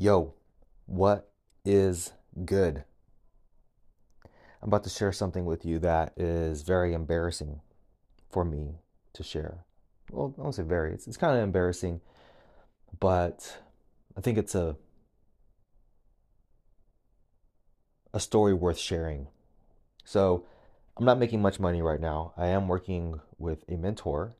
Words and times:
Yo, 0.00 0.32
what 0.86 1.30
is 1.62 2.14
good? 2.46 2.84
I'm 4.62 4.70
about 4.70 4.82
to 4.84 4.88
share 4.88 5.12
something 5.12 5.44
with 5.44 5.66
you 5.66 5.78
that 5.80 6.14
is 6.16 6.62
very 6.62 6.94
embarrassing 6.94 7.60
for 8.30 8.42
me 8.42 8.76
to 9.12 9.22
share. 9.22 9.66
Well, 10.10 10.34
I 10.38 10.40
won't 10.40 10.54
say 10.54 10.62
very, 10.62 10.94
it's, 10.94 11.06
it's 11.06 11.18
kind 11.18 11.36
of 11.36 11.44
embarrassing, 11.44 12.00
but 12.98 13.58
I 14.16 14.22
think 14.22 14.38
it's 14.38 14.54
a 14.54 14.74
a 18.14 18.20
story 18.20 18.54
worth 18.54 18.78
sharing. 18.78 19.26
So, 20.06 20.46
I'm 20.96 21.04
not 21.04 21.18
making 21.18 21.42
much 21.42 21.60
money 21.60 21.82
right 21.82 22.00
now. 22.00 22.32
I 22.38 22.46
am 22.46 22.68
working 22.68 23.20
with 23.36 23.64
a 23.68 23.76
mentor 23.76 24.34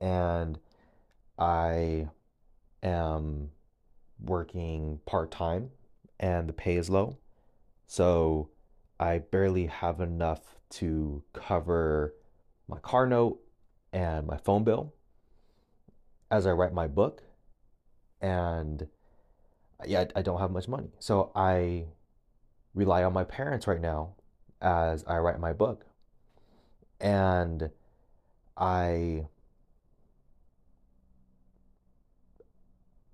and 0.00 0.58
I 1.38 2.08
am 2.82 3.50
working 4.24 5.00
part 5.06 5.30
time 5.30 5.70
and 6.20 6.48
the 6.48 6.52
pay 6.52 6.76
is 6.76 6.88
low. 6.88 7.18
So 7.86 8.50
I 8.98 9.18
barely 9.18 9.66
have 9.66 10.00
enough 10.00 10.40
to 10.70 11.22
cover 11.32 12.14
my 12.68 12.78
car 12.78 13.06
note 13.06 13.40
and 13.92 14.26
my 14.26 14.38
phone 14.38 14.64
bill 14.64 14.94
as 16.30 16.46
I 16.46 16.52
write 16.52 16.72
my 16.72 16.86
book. 16.86 17.22
And 18.20 18.86
yeah, 19.84 20.04
I 20.14 20.22
don't 20.22 20.40
have 20.40 20.50
much 20.50 20.68
money. 20.68 20.90
So 21.00 21.32
I 21.34 21.86
rely 22.74 23.04
on 23.04 23.12
my 23.12 23.24
parents 23.24 23.66
right 23.66 23.80
now 23.80 24.14
as 24.60 25.04
I 25.06 25.18
write 25.18 25.40
my 25.40 25.52
book. 25.52 25.84
And 27.00 27.68
I 28.56 29.26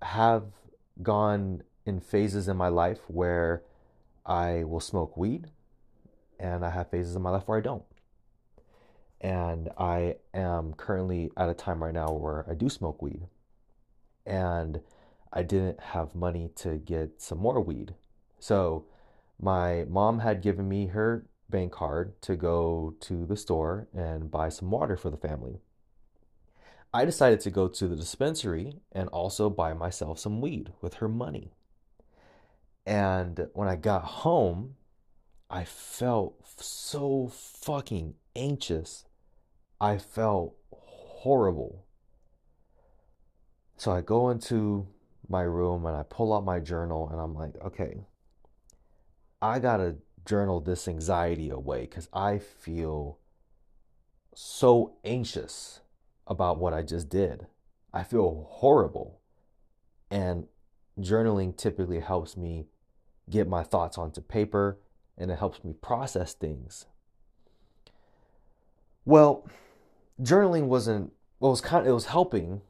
have 0.01 0.43
gone 1.01 1.63
in 1.85 1.99
phases 1.99 2.47
in 2.47 2.57
my 2.57 2.67
life 2.67 2.99
where 3.07 3.63
I 4.25 4.63
will 4.63 4.79
smoke 4.79 5.17
weed, 5.17 5.47
and 6.39 6.65
I 6.65 6.69
have 6.69 6.91
phases 6.91 7.15
in 7.15 7.21
my 7.21 7.31
life 7.31 7.43
where 7.47 7.57
I 7.57 7.61
don't. 7.61 7.83
And 9.21 9.69
I 9.77 10.17
am 10.33 10.73
currently 10.73 11.31
at 11.35 11.49
a 11.49 11.53
time 11.53 11.83
right 11.83 11.93
now 11.93 12.11
where 12.11 12.45
I 12.49 12.53
do 12.53 12.69
smoke 12.69 13.01
weed, 13.01 13.23
and 14.25 14.81
I 15.33 15.43
didn't 15.43 15.79
have 15.79 16.15
money 16.15 16.51
to 16.57 16.77
get 16.77 17.21
some 17.21 17.39
more 17.39 17.61
weed. 17.61 17.95
So 18.39 18.85
my 19.39 19.85
mom 19.89 20.19
had 20.19 20.41
given 20.41 20.67
me 20.69 20.87
her 20.87 21.25
bank 21.49 21.71
card 21.71 22.21
to 22.21 22.35
go 22.35 22.93
to 23.01 23.25
the 23.25 23.35
store 23.35 23.87
and 23.93 24.29
buy 24.31 24.49
some 24.49 24.69
water 24.69 24.95
for 24.95 25.09
the 25.09 25.17
family. 25.17 25.59
I 26.93 27.05
decided 27.05 27.39
to 27.41 27.51
go 27.51 27.67
to 27.67 27.87
the 27.87 27.95
dispensary 27.95 28.79
and 28.91 29.09
also 29.09 29.49
buy 29.49 29.73
myself 29.73 30.17
some 30.19 30.41
weed 30.41 30.73
with 30.81 30.95
her 30.95 31.07
money. 31.07 31.51
And 32.85 33.47
when 33.53 33.67
I 33.67 33.75
got 33.75 34.03
home, 34.03 34.75
I 35.51 35.65
felt 35.65 36.43
so 36.59 37.27
fucking 37.31 38.15
anxious. 38.35 39.05
I 39.79 39.99
felt 39.99 40.55
horrible. 40.71 41.85
So 43.77 43.91
I 43.91 44.01
go 44.01 44.29
into 44.29 44.87
my 45.27 45.43
room 45.43 45.85
and 45.85 45.95
I 45.95 46.03
pull 46.03 46.33
out 46.33 46.43
my 46.43 46.59
journal 46.59 47.07
and 47.11 47.21
I'm 47.21 47.35
like, 47.35 47.53
okay, 47.63 48.07
I 49.41 49.59
gotta 49.59 49.97
journal 50.25 50.59
this 50.59 50.87
anxiety 50.87 51.49
away 51.49 51.81
because 51.81 52.09
I 52.11 52.39
feel 52.39 53.19
so 54.33 54.97
anxious 55.03 55.81
about 56.29 56.59
what 56.59 56.73
I 56.73 56.83
just 56.83 57.09
did. 57.09 57.47
I 57.91 58.03
feel 58.03 58.47
horrible. 58.49 59.19
And 60.11 60.47
journaling 60.99 61.57
typically 61.57 61.99
helps 61.99 62.37
me 62.37 62.67
get 63.29 63.47
my 63.47 63.63
thoughts 63.63 63.97
onto 63.97 64.21
paper 64.21 64.77
and 65.17 65.31
it 65.31 65.39
helps 65.39 65.63
me 65.63 65.73
process 65.73 66.33
things. 66.33 66.85
Well, 69.05 69.47
journaling 70.21 70.65
wasn't 70.65 71.13
well, 71.39 71.49
it 71.49 71.53
was 71.53 71.61
kind 71.61 71.81
of 71.81 71.87
it 71.89 71.93
was 71.93 72.05
helping, 72.05 72.61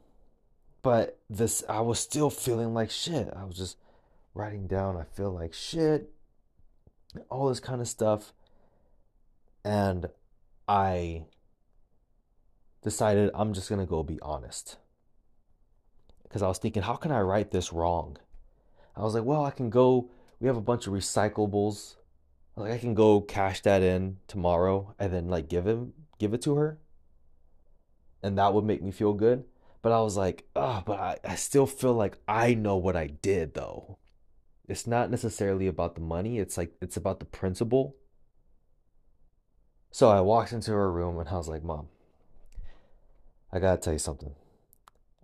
but 0.82 1.18
this 1.28 1.62
I 1.68 1.80
was 1.80 2.00
still 2.00 2.30
feeling 2.30 2.72
like 2.72 2.90
shit. 2.90 3.32
I 3.36 3.44
was 3.44 3.56
just 3.56 3.76
writing 4.34 4.66
down 4.66 4.96
I 4.96 5.04
feel 5.04 5.30
like 5.30 5.52
shit, 5.52 6.10
all 7.28 7.48
this 7.48 7.60
kind 7.60 7.80
of 7.80 7.88
stuff. 7.88 8.32
And 9.64 10.06
I 10.66 11.24
decided 12.82 13.30
I'm 13.34 13.52
just 13.52 13.68
going 13.68 13.80
to 13.80 13.86
go 13.86 14.02
be 14.02 14.20
honest. 14.20 14.76
Because 16.22 16.42
I 16.42 16.48
was 16.48 16.58
thinking, 16.58 16.82
how 16.82 16.94
can 16.94 17.12
I 17.12 17.20
right 17.20 17.50
this 17.50 17.72
wrong? 17.72 18.16
I 18.96 19.02
was 19.02 19.14
like, 19.14 19.24
well, 19.24 19.44
I 19.44 19.50
can 19.50 19.70
go, 19.70 20.10
we 20.38 20.46
have 20.46 20.56
a 20.56 20.62
bunch 20.62 20.86
of 20.86 20.92
recyclables. 20.92 21.96
Like 22.56 22.72
I 22.72 22.78
can 22.78 22.94
go 22.94 23.20
cash 23.20 23.62
that 23.62 23.82
in 23.82 24.18
tomorrow 24.28 24.94
and 24.98 25.12
then 25.12 25.28
like 25.28 25.48
give 25.48 25.66
him 25.66 25.94
give 26.18 26.34
it 26.34 26.42
to 26.42 26.56
her. 26.56 26.78
And 28.22 28.36
that 28.38 28.52
would 28.52 28.64
make 28.64 28.82
me 28.82 28.90
feel 28.90 29.14
good. 29.14 29.44
But 29.82 29.92
I 29.92 30.00
was 30.02 30.16
like, 30.16 30.44
oh, 30.54 30.82
but 30.84 31.00
I, 31.00 31.16
I 31.24 31.34
still 31.36 31.66
feel 31.66 31.94
like 31.94 32.18
I 32.28 32.54
know 32.54 32.76
what 32.76 32.96
I 32.96 33.06
did 33.06 33.54
though. 33.54 33.98
It's 34.68 34.86
not 34.86 35.10
necessarily 35.10 35.66
about 35.66 35.94
the 35.94 36.00
money, 36.02 36.38
it's 36.38 36.56
like 36.56 36.72
it's 36.80 36.96
about 36.96 37.18
the 37.18 37.26
principle. 37.26 37.96
So 39.90 40.10
I 40.10 40.20
walked 40.20 40.52
into 40.52 40.70
her 40.72 40.92
room 40.92 41.18
and 41.18 41.28
I 41.28 41.36
was 41.36 41.48
like, 41.48 41.64
Mom, 41.64 41.88
I 43.52 43.58
gotta 43.58 43.80
tell 43.80 43.92
you 43.92 43.98
something. 43.98 44.34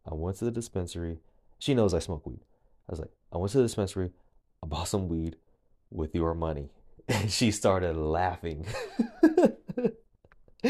I 0.09 0.14
went 0.14 0.37
to 0.38 0.44
the 0.44 0.50
dispensary. 0.50 1.19
She 1.59 1.75
knows 1.75 1.94
I 1.94 1.98
smoke 1.98 2.26
weed. 2.26 2.41
I 2.88 2.92
was 2.92 3.00
like, 3.00 3.10
I 3.32 3.38
went 3.38 3.53
to 3.53 3.59
the 3.59 3.64
dispensary. 3.64 4.10
I 4.62 4.66
bought 4.66 4.88
some 4.88 5.09
weed 5.09 5.37
with 5.91 6.14
your 6.14 6.34
money. 6.34 6.70
And 7.09 7.31
she 7.31 7.53
started 7.53 7.97
laughing. 7.97 8.66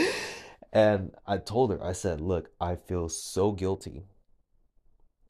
and 0.71 1.13
I 1.27 1.39
told 1.39 1.71
her, 1.71 1.83
I 1.83 1.93
said, 1.93 2.21
Look, 2.21 2.51
I 2.61 2.77
feel 2.77 3.09
so 3.09 3.53
guilty. 3.53 4.03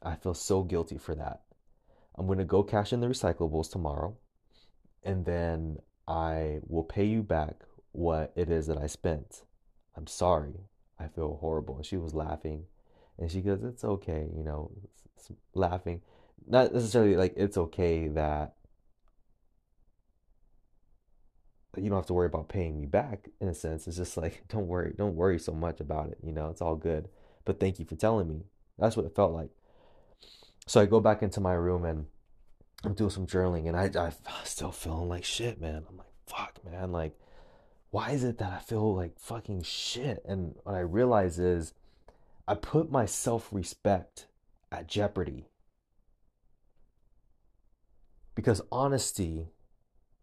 I 0.02 0.16
feel 0.16 0.34
so 0.34 0.64
guilty 0.64 0.98
for 0.98 1.14
that. 1.14 1.42
I'm 2.16 2.26
going 2.26 2.38
to 2.38 2.44
go 2.44 2.64
cash 2.64 2.92
in 2.92 2.98
the 2.98 3.06
recyclables 3.06 3.70
tomorrow. 3.70 4.16
And 5.04 5.24
then 5.24 5.76
I 6.08 6.58
will 6.66 6.82
pay 6.82 7.04
you 7.04 7.22
back 7.22 7.54
what 7.92 8.32
it 8.34 8.50
is 8.50 8.66
that 8.66 8.78
I 8.78 8.88
spent. 8.88 9.42
I'm 9.96 10.08
sorry. 10.08 10.54
I 10.98 11.08
feel 11.08 11.38
horrible. 11.40 11.76
And 11.76 11.86
she 11.86 11.96
was 11.96 12.14
laughing. 12.14 12.64
And 13.18 13.30
she 13.30 13.40
goes, 13.40 13.62
It's 13.62 13.84
okay, 13.84 14.28
you 14.34 14.42
know, 14.42 14.70
laughing. 15.54 16.02
Not 16.46 16.72
necessarily 16.72 17.16
like 17.16 17.34
it's 17.36 17.56
okay 17.56 18.08
that 18.08 18.54
you 21.76 21.90
don't 21.90 21.98
have 21.98 22.06
to 22.06 22.14
worry 22.14 22.26
about 22.26 22.48
paying 22.48 22.78
me 22.78 22.86
back 22.86 23.28
in 23.40 23.48
a 23.48 23.54
sense. 23.54 23.86
It's 23.86 23.96
just 23.96 24.16
like, 24.16 24.44
don't 24.48 24.66
worry, 24.66 24.94
don't 24.96 25.16
worry 25.16 25.38
so 25.38 25.52
much 25.52 25.80
about 25.80 26.08
it. 26.08 26.18
You 26.22 26.32
know, 26.32 26.48
it's 26.48 26.62
all 26.62 26.76
good. 26.76 27.08
But 27.44 27.60
thank 27.60 27.78
you 27.78 27.84
for 27.84 27.96
telling 27.96 28.28
me. 28.28 28.42
That's 28.78 28.96
what 28.96 29.06
it 29.06 29.14
felt 29.14 29.32
like. 29.32 29.50
So 30.66 30.80
I 30.80 30.86
go 30.86 31.00
back 31.00 31.22
into 31.22 31.40
my 31.40 31.52
room 31.52 31.84
and 31.84 32.06
I'm 32.84 32.94
doing 32.94 33.10
some 33.10 33.26
journaling 33.26 33.68
and 33.68 33.76
I, 33.76 33.90
I 34.06 34.12
still 34.44 34.72
feeling 34.72 35.08
like 35.08 35.24
shit, 35.24 35.60
man. 35.60 35.84
I'm 35.88 35.96
like, 35.96 36.12
fuck, 36.26 36.58
man. 36.64 36.92
Like, 36.92 37.18
why 37.90 38.10
is 38.10 38.24
it 38.24 38.38
that 38.38 38.52
I 38.52 38.58
feel 38.58 38.94
like 38.94 39.18
fucking 39.18 39.62
shit? 39.62 40.22
And 40.26 40.54
what 40.64 40.74
I 40.74 40.80
realize 40.80 41.38
is 41.38 41.72
I 42.46 42.54
put 42.54 42.90
my 42.90 43.06
self 43.06 43.52
respect 43.52 44.26
at 44.70 44.88
jeopardy. 44.88 45.46
Because 48.34 48.60
honesty 48.70 49.48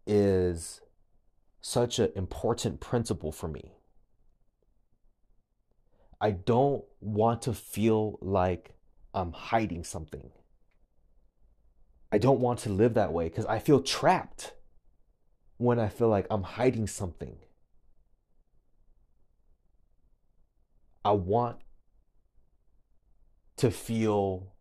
is 0.06 0.80
such 1.60 1.98
an 1.98 2.12
important 2.14 2.80
principle 2.80 3.32
for 3.32 3.48
me. 3.48 3.72
I 6.20 6.30
don't 6.30 6.84
want 7.00 7.42
to 7.42 7.52
feel 7.52 8.18
like 8.20 8.74
I'm 9.12 9.32
hiding 9.32 9.84
something. 9.84 10.30
I 12.12 12.18
don't 12.18 12.40
want 12.40 12.60
to 12.60 12.68
live 12.70 12.94
that 12.94 13.12
way 13.12 13.28
because 13.28 13.46
I 13.46 13.58
feel 13.58 13.82
trapped 13.82 14.54
when 15.56 15.80
I 15.80 15.88
feel 15.88 16.08
like 16.08 16.26
I'm 16.30 16.44
hiding 16.44 16.86
something. 16.86 17.36
I 21.04 21.12
want 21.12 21.58
to 23.56 23.70
feel 23.70 24.52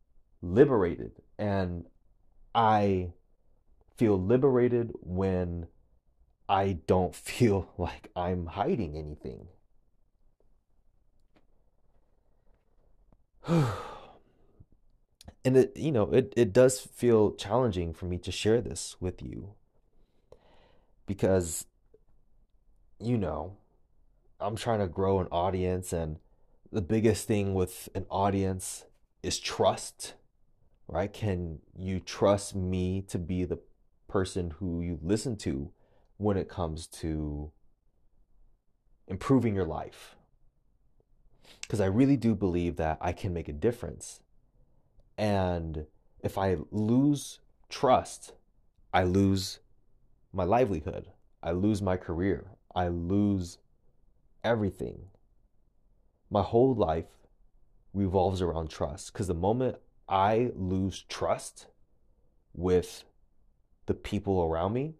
liberated. 0.41 1.11
And 1.39 1.85
I 2.53 3.13
feel 3.97 4.21
liberated 4.21 4.91
when 5.01 5.67
I 6.47 6.79
don't 6.85 7.15
feel 7.29 7.71
like 7.77 8.09
I'm 8.15 8.47
hiding 8.47 8.97
anything. 8.97 9.47
and 15.45 15.57
it 15.57 15.75
you 15.75 15.91
know 15.91 16.09
it, 16.11 16.33
it 16.37 16.53
does 16.53 16.79
feel 16.79 17.33
challenging 17.33 17.93
for 17.93 18.05
me 18.05 18.17
to 18.17 18.31
share 18.31 18.61
this 18.61 18.95
with 19.01 19.21
you 19.21 19.53
because 21.05 21.65
you 22.99 23.17
know 23.17 23.57
i'm 24.39 24.55
trying 24.55 24.79
to 24.79 24.87
grow 24.87 25.19
an 25.19 25.27
audience 25.29 25.91
and 25.91 26.17
the 26.73 26.81
biggest 26.81 27.27
thing 27.27 27.53
with 27.53 27.87
an 27.95 28.05
audience 28.09 28.85
is 29.21 29.39
trust 29.39 30.15
right? 30.87 31.11
Can 31.11 31.59
you 31.75 31.99
trust 31.99 32.55
me 32.55 33.01
to 33.07 33.17
be 33.17 33.45
the 33.45 33.59
person 34.07 34.51
who 34.59 34.81
you 34.81 34.99
listen 35.01 35.35
to 35.37 35.71
when 36.17 36.37
it 36.37 36.49
comes 36.49 36.87
to 36.87 37.51
improving 39.07 39.55
your 39.55 39.65
life? 39.65 40.15
Because 41.61 41.81
I 41.81 41.85
really 41.85 42.17
do 42.17 42.35
believe 42.35 42.75
that 42.77 42.97
I 43.01 43.11
can 43.11 43.33
make 43.33 43.47
a 43.47 43.53
difference. 43.53 44.21
And 45.17 45.85
if 46.21 46.37
I 46.37 46.57
lose 46.71 47.39
trust, 47.69 48.33
I 48.93 49.03
lose 49.03 49.59
my 50.31 50.43
livelihood, 50.43 51.11
I 51.41 51.51
lose 51.51 51.81
my 51.81 51.97
career, 51.97 52.51
I 52.75 52.87
lose 52.87 53.57
everything. 54.43 55.05
My 56.33 56.41
whole 56.41 56.73
life 56.73 57.05
revolves 57.93 58.41
around 58.41 58.71
trust 58.71 59.13
because 59.13 59.27
the 59.27 59.35
moment 59.35 59.77
I 60.09 60.49
lose 60.55 61.03
trust 61.07 61.67
with 62.55 63.03
the 63.85 63.93
people 63.93 64.41
around 64.41 64.73
me 64.73 64.95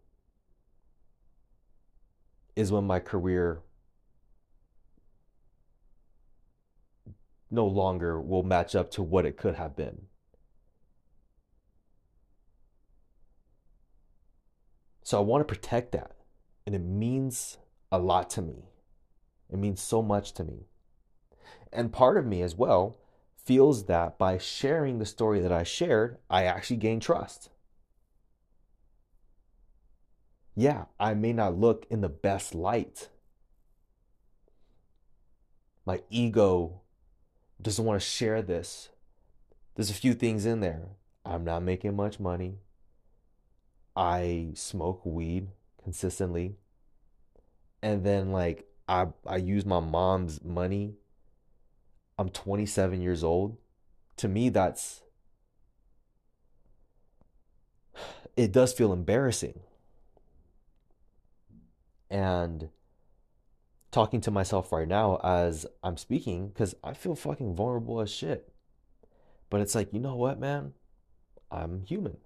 is 2.56 2.72
when 2.72 2.84
my 2.84 3.00
career 3.00 3.64
no 7.50 7.66
longer 7.66 8.22
will 8.22 8.44
match 8.44 8.76
up 8.76 8.92
to 8.92 9.02
what 9.02 9.26
it 9.26 9.36
could 9.36 9.56
have 9.56 9.76
been. 9.76 10.04
So 15.02 15.18
I 15.18 15.22
want 15.22 15.42
to 15.48 15.52
protect 15.52 15.94
that. 15.94 16.12
And 16.68 16.76
it 16.76 16.84
means 16.84 17.58
a 17.92 17.98
lot 17.98 18.30
to 18.32 18.44
me. 18.44 18.66
It 19.50 19.58
means 19.58 19.82
so 19.82 20.04
much 20.04 20.34
to 20.34 20.44
me. 20.44 20.68
And 21.72 21.92
part 21.92 22.18
of 22.18 22.26
me 22.26 22.42
as 22.42 22.56
well 22.56 22.98
feels 23.36 23.86
that 23.86 24.18
by 24.18 24.38
sharing 24.38 25.00
the 25.00 25.06
story 25.06 25.40
that 25.40 25.52
I 25.52 25.64
shared, 25.64 26.18
I 26.30 26.46
actually 26.46 26.78
gain 26.78 27.00
trust. 27.00 27.50
Yeah, 30.56 30.86
I 31.00 31.14
may 31.14 31.34
not 31.34 31.58
look 31.58 31.86
in 31.90 32.02
the 32.02 32.10
best 32.10 32.54
light. 32.54 33.10
My 35.86 36.02
ego 36.10 36.82
doesn't 37.62 37.84
want 37.84 38.00
to 38.00 38.08
share 38.08 38.42
this. 38.42 38.90
There's 39.76 39.90
a 39.90 39.96
few 39.96 40.14
things 40.14 40.46
in 40.46 40.60
there. 40.60 40.90
I'm 41.26 41.44
not 41.44 41.64
making 41.64 41.96
much 41.96 42.20
money. 42.20 42.60
I 43.96 44.52
smoke 44.54 45.02
weed 45.06 45.50
consistently. 45.84 46.56
And 47.82 48.06
then 48.06 48.32
like 48.32 48.68
I 48.88 49.08
I 49.26 49.38
use 49.38 49.66
my 49.66 49.80
mom's 49.80 50.44
money. 50.44 50.96
I'm 52.18 52.30
27 52.30 53.02
years 53.02 53.24
old. 53.24 53.58
To 54.18 54.28
me 54.28 54.50
that's 54.50 55.02
it 58.36 58.52
does 58.52 58.74
feel 58.74 58.94
embarrassing. 58.94 59.60
And 62.10 62.70
talking 63.92 64.22
to 64.22 64.32
myself 64.32 64.72
right 64.72 64.88
now 64.88 65.20
as 65.24 65.66
I'm 65.84 65.98
speaking 65.98 66.52
cuz 66.52 66.76
I 66.84 66.94
feel 66.94 67.16
fucking 67.16 67.56
vulnerable 67.56 68.02
as 68.02 68.10
shit. 68.10 68.54
But 69.50 69.62
it's 69.62 69.76
like, 69.76 69.94
you 69.94 70.00
know 70.00 70.16
what, 70.16 70.40
man? 70.40 70.74
I'm 71.52 71.84
human. 71.84 72.18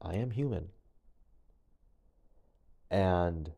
I 0.00 0.14
am 0.14 0.30
human. 0.30 0.70
And 2.90 3.52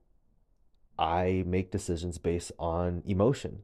I 0.99 1.45
make 1.47 1.71
decisions 1.71 2.19
based 2.19 2.53
on 2.59 3.03
emotion. 3.06 3.62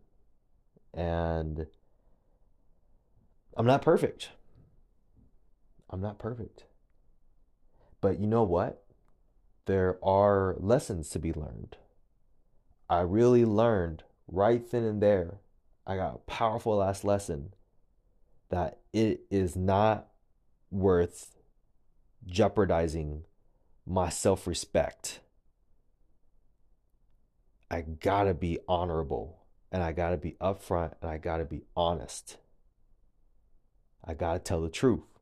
And 0.94 1.66
I'm 3.56 3.66
not 3.66 3.82
perfect. 3.82 4.30
I'm 5.88 6.00
not 6.00 6.18
perfect. 6.18 6.64
But 8.00 8.20
you 8.20 8.26
know 8.26 8.42
what? 8.42 8.84
There 9.66 9.98
are 10.02 10.56
lessons 10.58 11.10
to 11.10 11.18
be 11.18 11.32
learned. 11.32 11.76
I 12.88 13.00
really 13.00 13.44
learned 13.44 14.02
right 14.26 14.68
then 14.70 14.84
and 14.84 15.02
there. 15.02 15.40
I 15.86 15.96
got 15.96 16.14
a 16.14 16.30
powerful 16.30 16.76
last 16.76 17.04
lesson 17.04 17.54
that 18.48 18.78
it 18.92 19.22
is 19.30 19.56
not 19.56 20.08
worth 20.70 21.36
jeopardizing 22.26 23.24
my 23.86 24.08
self 24.08 24.46
respect. 24.46 25.20
I 27.70 27.82
gotta 27.82 28.34
be 28.34 28.58
honorable 28.68 29.39
and 29.72 29.82
I 29.82 29.92
gotta 29.92 30.16
be 30.16 30.36
upfront 30.40 30.94
and 31.00 31.10
I 31.10 31.18
gotta 31.18 31.44
be 31.44 31.62
honest. 31.76 32.38
I 34.04 34.14
gotta 34.14 34.38
tell 34.38 34.60
the 34.60 34.68
truth. 34.68 35.18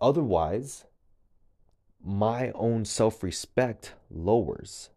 Otherwise, 0.00 0.84
my 2.02 2.50
own 2.52 2.84
self 2.84 3.22
respect 3.22 3.94
lowers. 4.10 4.90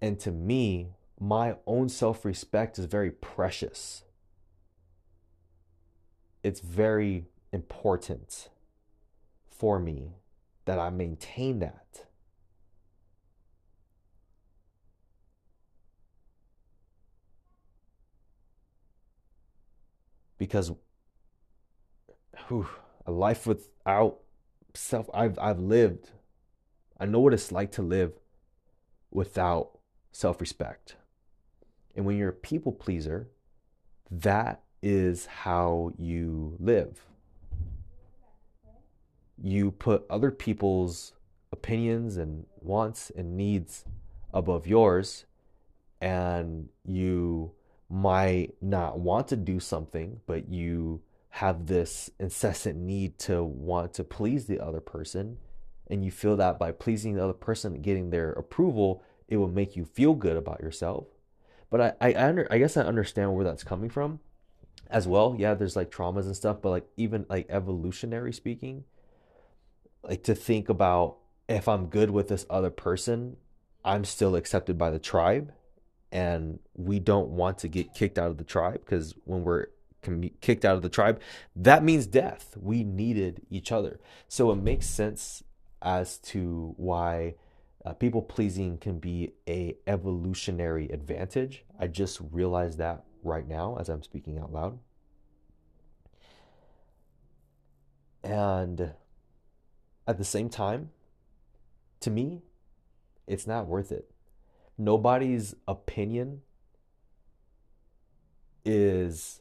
And 0.00 0.18
to 0.20 0.30
me, 0.30 0.90
my 1.20 1.56
own 1.66 1.88
self 1.88 2.24
respect 2.24 2.78
is 2.78 2.84
very 2.86 3.10
precious. 3.10 4.04
It's 6.42 6.60
very 6.60 7.26
important 7.52 8.48
for 9.50 9.78
me 9.78 10.12
that 10.66 10.78
I 10.78 10.90
maintain 10.90 11.58
that. 11.58 12.07
Because 20.38 20.72
whew, 22.46 22.68
a 23.06 23.12
life 23.12 23.46
without 23.46 24.20
self 24.74 25.08
I've 25.12 25.38
I've 25.38 25.58
lived. 25.58 26.10
I 26.98 27.06
know 27.06 27.20
what 27.20 27.34
it's 27.34 27.52
like 27.52 27.72
to 27.72 27.82
live 27.82 28.12
without 29.10 29.78
self-respect. 30.12 30.96
And 31.94 32.04
when 32.04 32.16
you're 32.16 32.30
a 32.30 32.32
people 32.32 32.72
pleaser, 32.72 33.28
that 34.10 34.62
is 34.82 35.26
how 35.26 35.92
you 35.96 36.56
live 36.58 37.04
you 39.42 39.70
put 39.70 40.04
other 40.10 40.30
people's 40.30 41.12
opinions 41.52 42.16
and 42.16 42.46
wants 42.60 43.10
and 43.10 43.36
needs 43.36 43.84
above 44.32 44.66
yours 44.66 45.24
and 46.00 46.68
you 46.84 47.52
might 47.90 48.54
not 48.60 48.98
want 48.98 49.28
to 49.28 49.36
do 49.36 49.58
something 49.58 50.20
but 50.26 50.48
you 50.48 51.00
have 51.30 51.66
this 51.66 52.10
incessant 52.18 52.76
need 52.76 53.18
to 53.18 53.42
want 53.42 53.94
to 53.94 54.04
please 54.04 54.46
the 54.46 54.60
other 54.60 54.80
person 54.80 55.38
and 55.88 56.04
you 56.04 56.10
feel 56.10 56.36
that 56.36 56.58
by 56.58 56.70
pleasing 56.70 57.14
the 57.14 57.22
other 57.22 57.32
person 57.32 57.80
getting 57.80 58.10
their 58.10 58.32
approval 58.32 59.02
it 59.28 59.36
will 59.36 59.48
make 59.48 59.76
you 59.76 59.84
feel 59.84 60.14
good 60.14 60.36
about 60.36 60.60
yourself. 60.60 61.06
But 61.70 61.80
i 62.00 62.12
I, 62.12 62.14
under, 62.14 62.48
I 62.50 62.58
guess 62.58 62.76
i 62.76 62.82
understand 62.82 63.34
where 63.34 63.44
that's 63.44 63.64
coming 63.64 63.90
from 63.90 64.20
as 64.90 65.06
well. 65.06 65.36
Yeah 65.38 65.54
there's 65.54 65.76
like 65.76 65.90
traumas 65.90 66.24
and 66.24 66.36
stuff 66.36 66.62
but 66.62 66.70
like 66.70 66.86
even 66.96 67.26
like 67.28 67.46
evolutionary 67.48 68.32
speaking 68.32 68.84
like 70.02 70.22
to 70.24 70.34
think 70.34 70.68
about 70.68 71.18
if 71.48 71.68
I'm 71.68 71.86
good 71.86 72.10
with 72.10 72.28
this 72.28 72.46
other 72.50 72.70
person, 72.70 73.36
I'm 73.84 74.04
still 74.04 74.36
accepted 74.36 74.76
by 74.76 74.90
the 74.90 74.98
tribe 74.98 75.52
and 76.10 76.58
we 76.74 76.98
don't 76.98 77.28
want 77.28 77.58
to 77.58 77.68
get 77.68 77.94
kicked 77.94 78.18
out 78.18 78.30
of 78.30 78.38
the 78.38 78.44
tribe 78.44 78.80
because 78.84 79.14
when 79.24 79.44
we're 79.44 79.66
kicked 80.40 80.64
out 80.64 80.76
of 80.76 80.82
the 80.82 80.88
tribe, 80.88 81.20
that 81.56 81.82
means 81.82 82.06
death. 82.06 82.56
We 82.60 82.84
needed 82.84 83.42
each 83.50 83.72
other. 83.72 84.00
So 84.28 84.50
it 84.50 84.56
makes 84.56 84.86
sense 84.86 85.42
as 85.82 86.18
to 86.18 86.74
why 86.76 87.34
uh, 87.84 87.92
people 87.92 88.22
pleasing 88.22 88.78
can 88.78 88.98
be 88.98 89.32
a 89.48 89.76
evolutionary 89.86 90.88
advantage. 90.88 91.64
I 91.78 91.86
just 91.86 92.20
realized 92.30 92.78
that 92.78 93.04
right 93.22 93.46
now 93.46 93.76
as 93.78 93.88
I'm 93.88 94.02
speaking 94.02 94.38
out 94.38 94.52
loud. 94.52 94.78
And 98.24 98.92
at 100.06 100.18
the 100.18 100.24
same 100.24 100.48
time, 100.48 100.90
to 102.00 102.10
me, 102.10 102.42
it's 103.26 103.46
not 103.46 103.66
worth 103.66 103.92
it. 103.92 104.10
Nobody's 104.78 105.54
opinion 105.66 106.42
is 108.64 109.40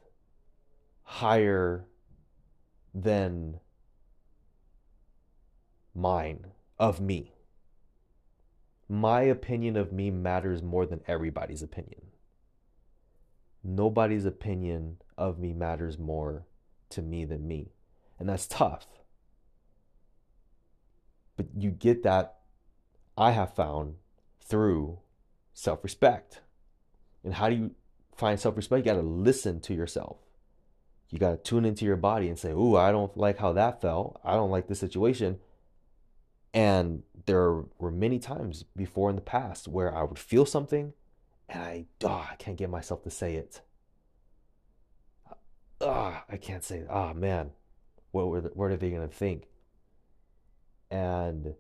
higher 1.04 1.86
than 2.94 3.60
mine, 5.94 6.48
of 6.80 7.00
me. 7.00 7.34
My 8.90 9.22
opinion 9.22 9.78
of 9.78 9.92
me 9.92 10.10
matters 10.10 10.64
more 10.64 10.86
than 10.86 11.02
everybody's 11.08 11.62
opinion. 11.62 12.02
Nobody's 13.64 14.26
opinion 14.26 14.98
of 15.18 15.38
me 15.38 15.54
matters 15.54 16.00
more 16.00 16.48
to 16.90 17.02
me 17.02 17.26
than 17.26 17.48
me. 17.48 17.74
And 18.20 18.28
that's 18.28 18.48
tough 18.48 18.88
but 21.38 21.46
you 21.56 21.70
get 21.70 22.04
that, 22.04 22.40
I 23.16 23.32
have 23.32 23.54
found, 23.54 23.96
through 24.42 25.00
self 25.58 25.84
respect. 25.84 26.42
And 27.24 27.34
how 27.34 27.50
do 27.50 27.56
you 27.56 27.72
find 28.16 28.40
self 28.40 28.56
respect? 28.56 28.86
You 28.86 28.94
got 28.94 29.02
to 29.02 29.06
listen 29.06 29.60
to 29.62 29.74
yourself. 29.74 30.18
You 31.10 31.18
got 31.18 31.32
to 31.32 31.38
tune 31.38 31.66
into 31.66 31.84
your 31.84 31.96
body 31.96 32.30
and 32.30 32.38
say, 32.38 32.52
Ooh, 32.52 32.76
I 32.76 32.92
don't 32.92 33.18
like 33.18 33.40
how 33.40 33.54
that 33.54 33.82
felt. 33.82 34.22
I 34.24 34.34
don't 34.34 34.52
like 34.52 34.68
this 34.68 34.80
situation. 34.80 35.40
And 36.54 37.04
there 37.26 37.64
were 37.80 37.92
many 37.92 38.20
times 38.20 38.64
before 38.76 39.10
in 39.10 39.16
the 39.16 39.22
past 39.22 39.68
where 39.68 39.94
I 39.94 40.04
would 40.04 40.20
feel 40.20 40.46
something 40.46 40.94
and 41.50 41.64
I, 41.64 41.86
oh, 42.04 42.28
I 42.32 42.36
can't 42.36 42.58
get 42.58 42.70
myself 42.70 43.04
to 43.04 43.10
say 43.10 43.36
it. 43.36 43.62
Ah, 45.82 46.24
oh, 46.30 46.34
I 46.34 46.38
can't 46.38 46.64
say 46.64 46.80
it. 46.80 46.88
Oh, 46.90 47.14
man. 47.14 47.52
What, 48.12 48.28
were 48.28 48.42
the, 48.42 48.50
what 48.50 48.72
are 48.72 48.78
they 48.78 48.90
going 48.90 49.08
to 49.08 49.14
think? 49.14 49.48
And 50.90 51.56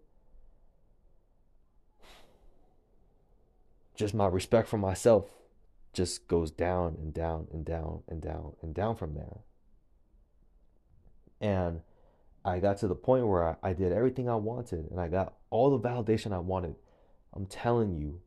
just 3.97 4.13
my 4.13 4.27
respect 4.27 4.69
for 4.69 4.77
myself 4.77 5.25
just 5.91 6.27
goes 6.27 6.51
down 6.51 6.95
and 7.01 7.13
down 7.13 7.47
and 7.51 7.65
down 7.65 8.03
and 8.07 8.21
down 8.21 8.53
and 8.61 8.73
down 8.73 8.95
from 8.95 9.15
there. 9.15 9.39
And 11.41 11.81
I 12.45 12.59
got 12.59 12.77
to 12.77 12.87
the 12.87 12.95
point 12.95 13.27
where 13.27 13.43
I, 13.43 13.69
I 13.69 13.73
did 13.73 13.91
everything 13.91 14.29
I 14.29 14.35
wanted 14.35 14.89
and 14.91 15.01
I 15.01 15.07
got 15.07 15.33
all 15.49 15.75
the 15.75 15.89
validation 15.89 16.31
I 16.31 16.39
wanted. 16.39 16.75
I'm 17.33 17.47
telling 17.47 17.95
you, 17.95 18.21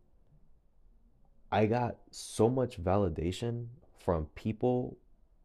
I 1.52 1.66
got 1.66 1.96
so 2.10 2.48
much 2.48 2.82
validation 2.82 3.66
from 3.98 4.26
people 4.34 4.98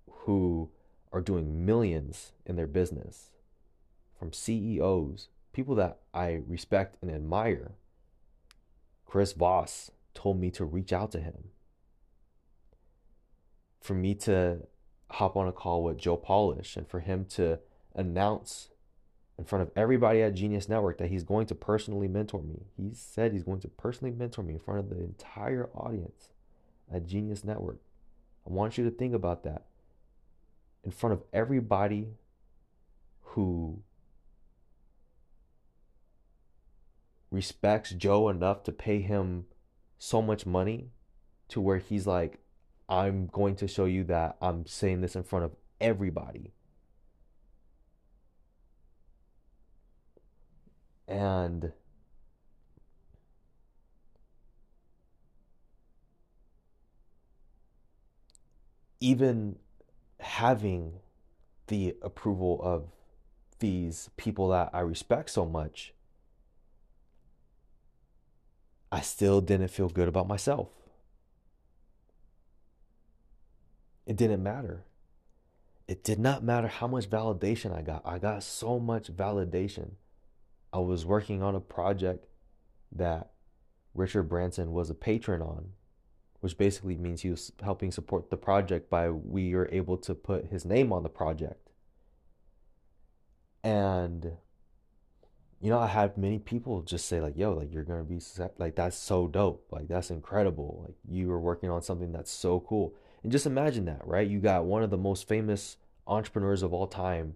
who 0.09 0.69
are 1.11 1.21
doing 1.21 1.65
millions 1.65 2.31
in 2.45 2.55
their 2.55 2.67
business, 2.67 3.29
from 4.17 4.33
CEOs, 4.33 5.29
people 5.53 5.75
that 5.75 5.99
I 6.13 6.41
respect 6.47 6.97
and 7.01 7.11
admire. 7.11 7.73
Chris 9.05 9.33
Voss 9.33 9.91
told 10.15 10.39
me 10.39 10.49
to 10.51 10.65
reach 10.65 10.91
out 10.91 11.11
to 11.11 11.19
him. 11.19 11.49
For 13.81 13.93
me 13.93 14.15
to 14.15 14.61
hop 15.11 15.37
on 15.37 15.47
a 15.47 15.51
call 15.51 15.83
with 15.83 15.97
Joe 15.97 16.17
Polish 16.17 16.75
and 16.75 16.87
for 16.87 17.01
him 17.01 17.25
to 17.31 17.59
announce 17.93 18.69
in 19.37 19.45
front 19.45 19.61
of 19.61 19.71
everybody 19.75 20.21
at 20.21 20.33
Genius 20.33 20.67
Network 20.67 20.97
that 20.97 21.09
he's 21.09 21.23
going 21.23 21.45
to 21.47 21.55
personally 21.55 22.07
mentor 22.07 22.41
me. 22.41 22.63
He 22.77 22.91
said 22.93 23.33
he's 23.33 23.43
going 23.43 23.59
to 23.61 23.67
personally 23.67 24.15
mentor 24.15 24.43
me 24.43 24.53
in 24.53 24.59
front 24.59 24.79
of 24.79 24.89
the 24.89 25.03
entire 25.03 25.69
audience 25.75 26.29
at 26.91 27.05
Genius 27.05 27.43
Network. 27.43 27.79
I 28.47 28.53
want 28.53 28.77
you 28.77 28.83
to 28.85 28.91
think 28.91 29.13
about 29.13 29.43
that. 29.43 29.65
In 30.83 30.91
front 30.91 31.13
of 31.13 31.23
everybody 31.33 32.09
who 33.21 33.81
respects 37.31 37.91
Joe 37.91 38.29
enough 38.29 38.63
to 38.63 38.71
pay 38.71 39.01
him 39.01 39.45
so 39.97 40.21
much 40.21 40.45
money 40.45 40.89
to 41.49 41.61
where 41.61 41.77
he's 41.77 42.07
like, 42.07 42.39
I'm 42.87 43.27
going 43.27 43.55
to 43.57 43.67
show 43.67 43.85
you 43.85 44.03
that 44.05 44.37
I'm 44.41 44.65
saying 44.65 45.01
this 45.01 45.15
in 45.15 45.23
front 45.23 45.45
of 45.45 45.55
everybody. 45.81 46.53
And 51.07 51.71
even 58.99 59.57
having 60.19 60.93
the 61.67 61.95
approval 62.01 62.59
of 62.63 62.89
these 63.59 64.09
people 64.17 64.49
that 64.49 64.69
I 64.73 64.81
respect 64.81 65.29
so 65.29 65.45
much, 65.45 65.93
I 68.95 69.01
still 69.01 69.41
didn't 69.41 69.67
feel 69.67 69.89
good 69.89 70.07
about 70.07 70.25
myself. 70.25 70.69
It 74.05 74.15
didn't 74.15 74.41
matter. 74.41 74.85
It 75.85 76.01
did 76.01 76.17
not 76.17 76.45
matter 76.45 76.69
how 76.69 76.87
much 76.87 77.09
validation 77.09 77.77
I 77.77 77.81
got. 77.81 78.03
I 78.05 78.19
got 78.19 78.41
so 78.41 78.79
much 78.79 79.13
validation. 79.13 79.95
I 80.71 80.79
was 80.79 81.05
working 81.05 81.43
on 81.43 81.55
a 81.55 81.59
project 81.59 82.27
that 82.93 83.31
Richard 83.93 84.29
Branson 84.29 84.71
was 84.71 84.89
a 84.89 84.95
patron 84.95 85.41
on, 85.41 85.71
which 86.39 86.57
basically 86.57 86.95
means 86.95 87.21
he 87.21 87.31
was 87.31 87.51
helping 87.61 87.91
support 87.91 88.29
the 88.29 88.37
project 88.37 88.89
by 88.89 89.09
we 89.09 89.53
were 89.53 89.67
able 89.73 89.97
to 89.97 90.15
put 90.15 90.45
his 90.45 90.63
name 90.63 90.93
on 90.93 91.03
the 91.03 91.09
project. 91.09 91.69
And 93.61 94.37
you 95.61 95.69
know, 95.69 95.79
I 95.79 95.87
had 95.87 96.17
many 96.17 96.39
people 96.39 96.81
just 96.81 97.07
say 97.07 97.21
like, 97.21 97.37
"Yo, 97.37 97.53
like 97.53 97.73
you're 97.73 97.83
gonna 97.83 98.03
be 98.03 98.19
like 98.57 98.75
that's 98.75 98.97
so 98.97 99.27
dope, 99.27 99.65
like 99.71 99.87
that's 99.87 100.11
incredible, 100.11 100.83
like 100.85 100.95
you 101.07 101.27
were 101.27 101.39
working 101.39 101.69
on 101.69 101.81
something 101.81 102.11
that's 102.11 102.31
so 102.31 102.59
cool." 102.59 102.93
And 103.23 103.31
just 103.31 103.45
imagine 103.45 103.85
that, 103.85 104.05
right? 104.05 104.27
You 104.27 104.39
got 104.39 104.65
one 104.65 104.83
of 104.83 104.91
the 104.91 104.97
most 104.97 105.27
famous 105.27 105.77
entrepreneurs 106.07 106.61
of 106.61 106.73
all 106.73 106.87
time, 106.87 107.35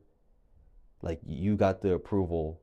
like 1.01 1.21
you 1.25 1.55
got 1.55 1.81
the 1.81 1.93
approval 1.93 2.61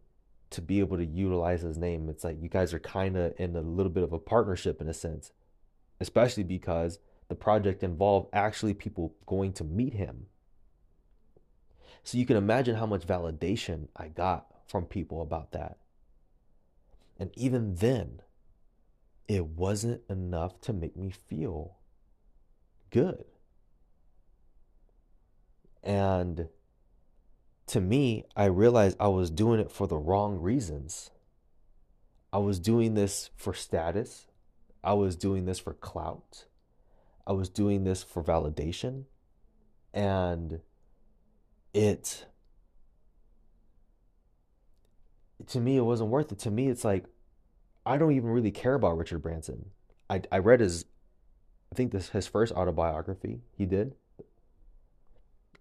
to 0.50 0.62
be 0.62 0.78
able 0.80 0.96
to 0.96 1.04
utilize 1.04 1.62
his 1.62 1.76
name. 1.76 2.08
It's 2.08 2.22
like 2.22 2.40
you 2.40 2.48
guys 2.48 2.72
are 2.72 2.78
kind 2.78 3.16
of 3.16 3.34
in 3.38 3.56
a 3.56 3.60
little 3.60 3.90
bit 3.90 4.04
of 4.04 4.12
a 4.12 4.18
partnership 4.18 4.80
in 4.80 4.88
a 4.88 4.94
sense, 4.94 5.32
especially 6.00 6.44
because 6.44 7.00
the 7.28 7.34
project 7.34 7.82
involved 7.82 8.28
actually 8.32 8.74
people 8.74 9.14
going 9.26 9.52
to 9.54 9.64
meet 9.64 9.94
him. 9.94 10.26
So 12.04 12.18
you 12.18 12.26
can 12.26 12.36
imagine 12.36 12.76
how 12.76 12.86
much 12.86 13.06
validation 13.06 13.88
I 13.96 14.08
got 14.08 14.46
from 14.66 14.84
people 14.84 15.22
about 15.22 15.52
that. 15.52 15.78
And 17.18 17.30
even 17.36 17.76
then, 17.76 18.20
it 19.28 19.46
wasn't 19.46 20.02
enough 20.08 20.60
to 20.62 20.72
make 20.72 20.96
me 20.96 21.10
feel 21.10 21.76
good. 22.90 23.24
And 25.82 26.48
to 27.68 27.80
me, 27.80 28.24
I 28.36 28.46
realized 28.46 28.96
I 29.00 29.08
was 29.08 29.30
doing 29.30 29.60
it 29.60 29.70
for 29.70 29.86
the 29.86 29.96
wrong 29.96 30.40
reasons. 30.40 31.10
I 32.32 32.38
was 32.38 32.58
doing 32.58 32.94
this 32.94 33.30
for 33.36 33.54
status. 33.54 34.26
I 34.84 34.92
was 34.92 35.16
doing 35.16 35.46
this 35.46 35.58
for 35.58 35.72
clout. 35.72 36.44
I 37.26 37.32
was 37.32 37.48
doing 37.48 37.84
this 37.84 38.02
for 38.02 38.22
validation. 38.22 39.04
And 39.92 40.60
it, 41.72 42.26
to 45.48 45.60
me, 45.60 45.76
it 45.76 45.82
wasn't 45.82 46.10
worth 46.10 46.32
it. 46.32 46.38
To 46.40 46.50
me, 46.50 46.68
it's 46.68 46.84
like, 46.84 47.04
I 47.84 47.98
don't 47.98 48.12
even 48.12 48.30
really 48.30 48.50
care 48.50 48.74
about 48.74 48.96
Richard 48.96 49.22
Branson. 49.22 49.66
I, 50.08 50.22
I 50.32 50.38
read 50.38 50.60
his, 50.60 50.84
I 51.72 51.74
think 51.74 51.92
this 51.92 52.10
his 52.10 52.26
first 52.26 52.52
autobiography 52.52 53.40
he 53.56 53.66
did. 53.66 53.94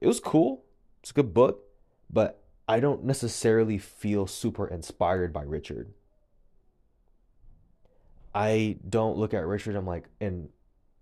It 0.01 0.07
was 0.07 0.19
cool. 0.19 0.63
It's 1.01 1.11
a 1.11 1.13
good 1.13 1.33
book 1.33 1.65
but 2.09 2.43
I 2.67 2.79
don't 2.79 3.03
necessarily 3.03 3.77
feel 3.77 4.27
super 4.27 4.67
inspired 4.67 5.33
by 5.33 5.43
Richard. 5.43 5.93
I 8.33 8.77
don't 8.87 9.17
look 9.17 9.33
at 9.33 9.45
Richard 9.45 9.75
I'm 9.75 9.85
like 9.85 10.05
in 10.19 10.49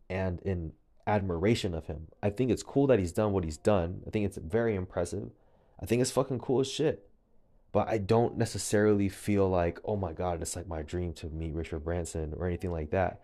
and 0.09 0.39
in 0.41 0.73
admiration 1.07 1.73
of 1.73 1.87
him. 1.87 2.07
I 2.21 2.29
think 2.29 2.51
it's 2.51 2.63
cool 2.63 2.87
that 2.87 2.99
he's 2.99 3.11
done 3.11 3.31
what 3.31 3.43
he's 3.43 3.57
done. 3.57 4.01
I 4.05 4.09
think 4.09 4.25
it's 4.25 4.37
very 4.37 4.75
impressive. 4.75 5.31
I 5.81 5.85
think 5.85 6.01
it's 6.01 6.11
fucking 6.11 6.39
cool 6.39 6.59
as 6.59 6.69
shit. 6.69 7.09
But 7.73 7.89
I 7.89 7.97
don't 7.97 8.37
necessarily 8.37 9.09
feel 9.09 9.49
like, 9.49 9.79
oh 9.83 9.97
my 9.97 10.13
god, 10.13 10.41
it's 10.41 10.55
like 10.55 10.67
my 10.67 10.83
dream 10.83 11.11
to 11.13 11.27
meet 11.27 11.53
Richard 11.53 11.83
Branson 11.83 12.33
or 12.37 12.47
anything 12.47 12.71
like 12.71 12.91
that. 12.91 13.19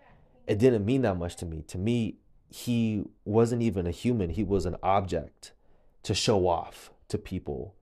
It 0.47 0.57
didn't 0.57 0.85
mean 0.85 1.03
that 1.03 1.17
much 1.17 1.35
to 1.37 1.45
me. 1.45 1.63
To 1.67 1.77
me, 1.77 2.17
he 2.49 3.03
wasn't 3.25 3.61
even 3.61 3.85
a 3.85 3.91
human. 3.91 4.31
He 4.31 4.43
was 4.43 4.65
an 4.65 4.75
object 4.81 5.53
to 6.01 6.15
show 6.15 6.47
off 6.47 6.91
to 7.09 7.19
people 7.19 7.75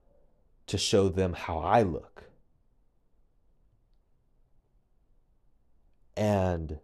to 0.66 0.76
show 0.76 1.08
them 1.08 1.32
how 1.32 1.58
I 1.58 1.82
look. 1.82 2.24
And 6.14 6.78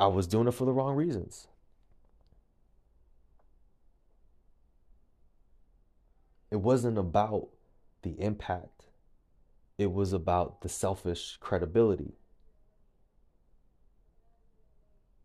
I 0.00 0.08
was 0.08 0.26
doing 0.26 0.48
it 0.48 0.52
for 0.54 0.64
the 0.64 0.72
wrong 0.72 0.96
reasons. 0.96 1.46
It 6.50 6.56
wasn't 6.56 6.98
about 6.98 7.50
the 8.02 8.20
impact, 8.20 8.86
it 9.78 9.92
was 9.92 10.12
about 10.12 10.60
the 10.60 10.68
selfish 10.68 11.38
credibility. 11.40 12.14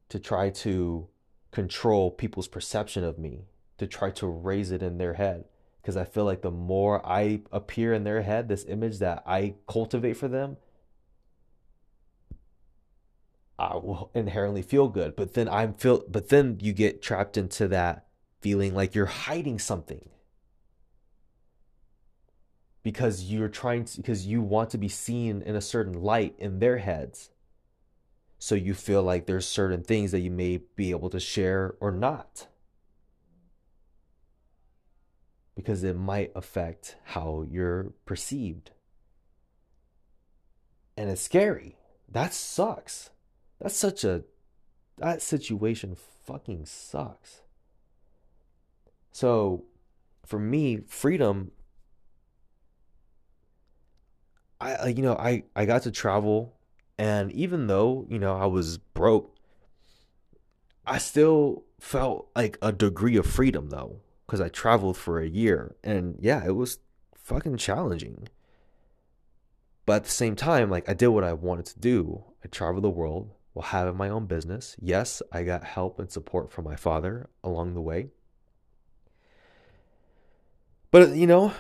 To 0.10 0.20
try 0.20 0.50
to 0.52 1.08
control 1.52 2.12
people's 2.12 2.48
perception 2.48 3.04
of 3.04 3.20
me, 3.20 3.46
to 3.78 3.88
try 3.88 4.10
to 4.12 4.28
raise 4.28 4.72
it 4.72 4.82
in 4.82 4.98
their 4.98 5.16
head 5.16 5.46
because 5.88 5.96
I 5.96 6.04
feel 6.04 6.26
like 6.26 6.42
the 6.42 6.52
more 6.52 7.02
I 7.08 7.44
appear 7.50 7.94
in 7.94 8.04
their 8.04 8.22
head, 8.22 8.50
this 8.50 8.66
image 8.66 9.00
that 9.00 9.24
I 9.26 9.56
cultivate 9.70 10.18
for 10.18 10.28
them, 10.28 10.58
I 13.58 13.78
will 13.78 14.12
inherently 14.14 14.62
feel 14.64 14.90
good. 14.90 15.16
But 15.16 15.34
then 15.34 15.48
I'm 15.48 15.74
feel 15.74 16.04
but 16.10 16.28
then 16.28 16.58
you 16.62 16.74
get 16.74 17.02
trapped 17.02 17.38
into 17.38 17.70
that 17.70 18.06
feeling 18.42 18.76
like 18.76 18.96
you're 18.96 19.06
hiding 19.06 19.60
something. 19.60 20.10
Because 22.88 23.24
you're 23.26 23.50
trying 23.50 23.84
to 23.86 23.98
because 23.98 24.26
you 24.26 24.42
want 24.42 24.70
to 24.70 24.78
be 24.78 24.88
seen 24.88 25.42
in 25.42 25.56
a 25.56 25.62
certain 25.62 26.02
light 26.02 26.36
in 26.38 26.60
their 26.60 26.78
heads. 26.78 27.32
So 28.40 28.56
you 28.56 28.74
feel 28.74 29.04
like 29.04 29.26
there's 29.26 29.46
certain 29.46 29.84
things 29.84 30.12
that 30.12 30.20
you 30.22 30.32
may 30.32 30.62
be 30.76 30.92
able 30.92 31.10
to 31.10 31.20
share 31.20 31.76
or 31.82 31.92
not. 31.92 32.48
because 35.58 35.84
it 35.84 35.98
might 35.98 36.32
affect 36.36 36.98
how 37.04 37.44
you're 37.50 37.92
perceived. 38.06 38.70
And 40.96 41.10
it's 41.10 41.24
scary. 41.24 41.76
That 42.08 42.32
sucks. 42.32 43.10
That's 43.60 43.76
such 43.76 44.04
a 44.04 44.24
that 45.00 45.24
situation 45.24 45.98
fucking 46.26 46.68
sucks. 46.68 47.42
So 49.12 49.66
for 50.28 50.38
me, 50.38 50.82
freedom 50.88 51.52
I 54.60 54.88
you 54.88 55.04
know, 55.04 55.16
I 55.16 55.44
I 55.56 55.66
got 55.66 55.84
to 55.84 55.92
travel 55.92 56.56
and 56.98 57.32
even 57.32 57.68
though, 57.68 58.06
you 58.10 58.20
know, 58.20 58.36
I 58.36 58.46
was 58.46 58.78
broke, 58.78 59.36
I 60.86 60.98
still 60.98 61.64
felt 61.80 62.30
like 62.36 62.58
a 62.62 62.72
degree 62.72 63.18
of 63.18 63.26
freedom 63.26 63.70
though 63.70 64.02
cuz 64.28 64.42
I 64.42 64.50
traveled 64.50 64.98
for 64.98 65.20
a 65.20 65.28
year 65.28 65.76
and 65.84 66.18
yeah, 66.20 66.44
it 66.46 66.56
was 66.56 66.80
fucking 67.16 67.58
challenging. 67.58 68.28
But 69.86 69.98
at 69.98 70.04
the 70.06 70.12
same 70.12 70.36
time, 70.36 70.70
like 70.70 70.90
I 70.90 70.94
did 70.94 71.08
what 71.08 71.24
I 71.24 71.34
wanted 71.34 71.66
to 71.68 71.80
do. 71.80 72.26
I 72.44 72.48
traveled 72.48 72.84
the 72.84 72.90
world 72.90 73.32
while 73.54 73.68
having 73.68 73.96
my 73.96 74.10
own 74.10 74.26
business. 74.26 74.76
Yes, 74.80 75.22
I 75.32 75.44
got 75.44 75.64
help 75.64 76.00
and 76.00 76.12
support 76.12 76.52
from 76.52 76.66
my 76.66 76.76
father 76.76 77.30
along 77.44 77.74
the 77.74 77.82
way. 77.82 78.10
But 80.92 81.16
you 81.16 81.28
know, 81.28 81.54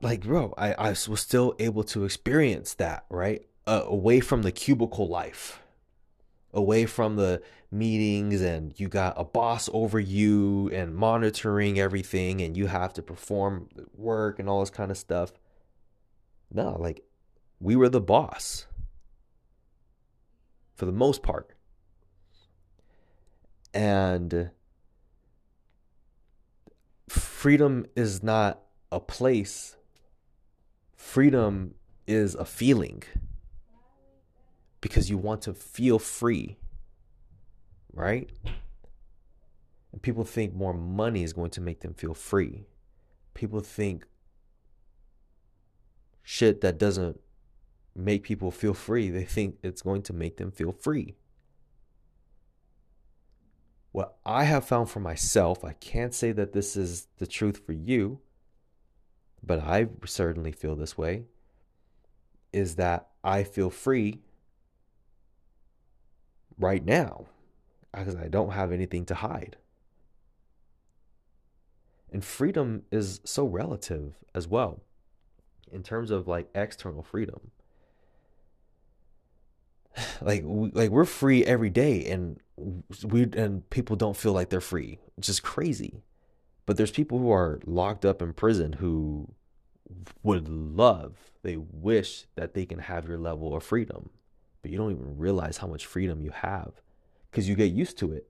like 0.00 0.22
bro, 0.22 0.54
I, 0.56 0.72
I 0.74 0.88
was 0.90 1.20
still 1.20 1.54
able 1.58 1.84
to 1.84 2.04
experience 2.04 2.74
that, 2.74 3.04
right? 3.08 3.44
Uh, 3.66 3.82
away 3.84 4.20
from 4.20 4.42
the 4.42 4.52
cubicle 4.52 5.08
life. 5.08 5.62
Away 6.52 6.86
from 6.86 7.16
the 7.16 7.42
meetings 7.70 8.40
and 8.40 8.78
you 8.80 8.88
got 8.88 9.12
a 9.18 9.24
boss 9.24 9.68
over 9.72 10.00
you 10.00 10.70
and 10.72 10.94
monitoring 10.94 11.78
everything 11.78 12.40
and 12.40 12.56
you 12.56 12.66
have 12.66 12.94
to 12.94 13.02
perform 13.02 13.68
work 13.94 14.38
and 14.38 14.48
all 14.48 14.60
this 14.60 14.70
kind 14.70 14.90
of 14.90 14.96
stuff. 14.96 15.32
No, 16.50 16.76
like 16.80 17.04
we 17.60 17.76
were 17.76 17.90
the 17.90 18.00
boss 18.00 18.66
for 20.74 20.86
the 20.86 20.92
most 20.92 21.22
part. 21.22 21.50
And 23.74 24.50
freedom 27.08 27.86
is 27.94 28.22
not 28.22 28.62
a 28.90 29.00
place, 29.00 29.76
freedom 30.98 31.74
is 32.06 32.34
a 32.34 32.44
feeling 32.44 33.02
because 34.80 35.08
you 35.08 35.16
want 35.16 35.40
to 35.42 35.54
feel 35.54 35.98
free, 35.98 36.58
right? 37.94 38.30
And 39.92 40.02
people 40.02 40.24
think 40.24 40.54
more 40.54 40.74
money 40.74 41.22
is 41.22 41.32
going 41.32 41.50
to 41.52 41.60
make 41.60 41.80
them 41.80 41.94
feel 41.94 42.14
free. 42.14 42.66
People 43.32 43.60
think 43.60 44.04
shit 46.22 46.60
that 46.60 46.78
doesn't 46.78 47.20
make 47.94 48.24
people 48.24 48.50
feel 48.50 48.74
free. 48.74 49.08
They 49.08 49.24
think 49.24 49.58
it's 49.62 49.82
going 49.82 50.02
to 50.02 50.12
make 50.12 50.36
them 50.36 50.50
feel 50.50 50.72
free. 50.72 51.14
What 53.92 54.16
I 54.26 54.44
have 54.44 54.64
found 54.64 54.90
for 54.90 55.00
myself, 55.00 55.64
I 55.64 55.72
can't 55.74 56.14
say 56.14 56.32
that 56.32 56.52
this 56.52 56.76
is 56.76 57.06
the 57.18 57.26
truth 57.26 57.64
for 57.64 57.72
you, 57.72 58.20
but 59.42 59.60
I 59.60 59.88
certainly 60.04 60.52
feel 60.52 60.76
this 60.76 60.96
way, 60.98 61.24
is 62.52 62.76
that 62.76 63.08
I 63.22 63.44
feel 63.44 63.70
free 63.70 64.20
right 66.58 66.84
now 66.84 67.26
because 67.92 68.16
I 68.16 68.28
don't 68.28 68.52
have 68.52 68.72
anything 68.72 69.04
to 69.06 69.14
hide. 69.14 69.56
And 72.10 72.24
freedom 72.24 72.82
is 72.90 73.20
so 73.24 73.44
relative 73.44 74.14
as 74.34 74.48
well 74.48 74.80
in 75.70 75.82
terms 75.82 76.10
of 76.10 76.26
like 76.26 76.48
external 76.54 77.02
freedom. 77.02 77.50
Like 80.20 80.42
we, 80.44 80.70
like 80.70 80.90
we're 80.90 81.04
free 81.04 81.44
every 81.44 81.70
day 81.70 82.04
and 82.06 82.38
we 83.04 83.22
and 83.22 83.68
people 83.70 83.96
don't 83.96 84.16
feel 84.16 84.32
like 84.32 84.48
they're 84.48 84.60
free. 84.60 84.98
It's 85.16 85.26
just 85.26 85.42
crazy 85.42 86.02
but 86.68 86.76
there's 86.76 86.90
people 86.90 87.18
who 87.18 87.32
are 87.32 87.60
locked 87.64 88.04
up 88.04 88.20
in 88.20 88.34
prison 88.34 88.74
who 88.74 89.26
would 90.22 90.46
love 90.50 91.14
they 91.42 91.56
wish 91.56 92.26
that 92.34 92.52
they 92.52 92.66
can 92.66 92.78
have 92.78 93.08
your 93.08 93.16
level 93.16 93.56
of 93.56 93.62
freedom 93.62 94.10
but 94.60 94.70
you 94.70 94.76
don't 94.76 94.92
even 94.92 95.16
realize 95.16 95.56
how 95.56 95.66
much 95.66 95.86
freedom 95.86 96.20
you 96.20 96.30
have 96.30 96.72
because 97.30 97.48
you 97.48 97.54
get 97.54 97.72
used 97.72 97.96
to 97.96 98.12
it. 98.12 98.28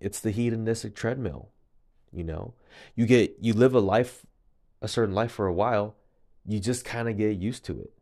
It's 0.00 0.18
the 0.18 0.30
hedonistic 0.30 0.94
treadmill 0.94 1.50
you 2.10 2.24
know? 2.24 2.54
You 2.94 3.04
get 3.04 3.36
you 3.38 3.52
live 3.52 3.74
a 3.74 3.80
life 3.80 4.24
a 4.80 4.88
certain 4.88 5.14
life 5.14 5.32
for 5.32 5.46
a 5.46 5.52
while 5.52 5.96
you 6.46 6.58
just 6.58 6.86
kind 6.86 7.06
of 7.06 7.18
get 7.18 7.36
used 7.36 7.66
to 7.66 7.80
it. 7.80 7.92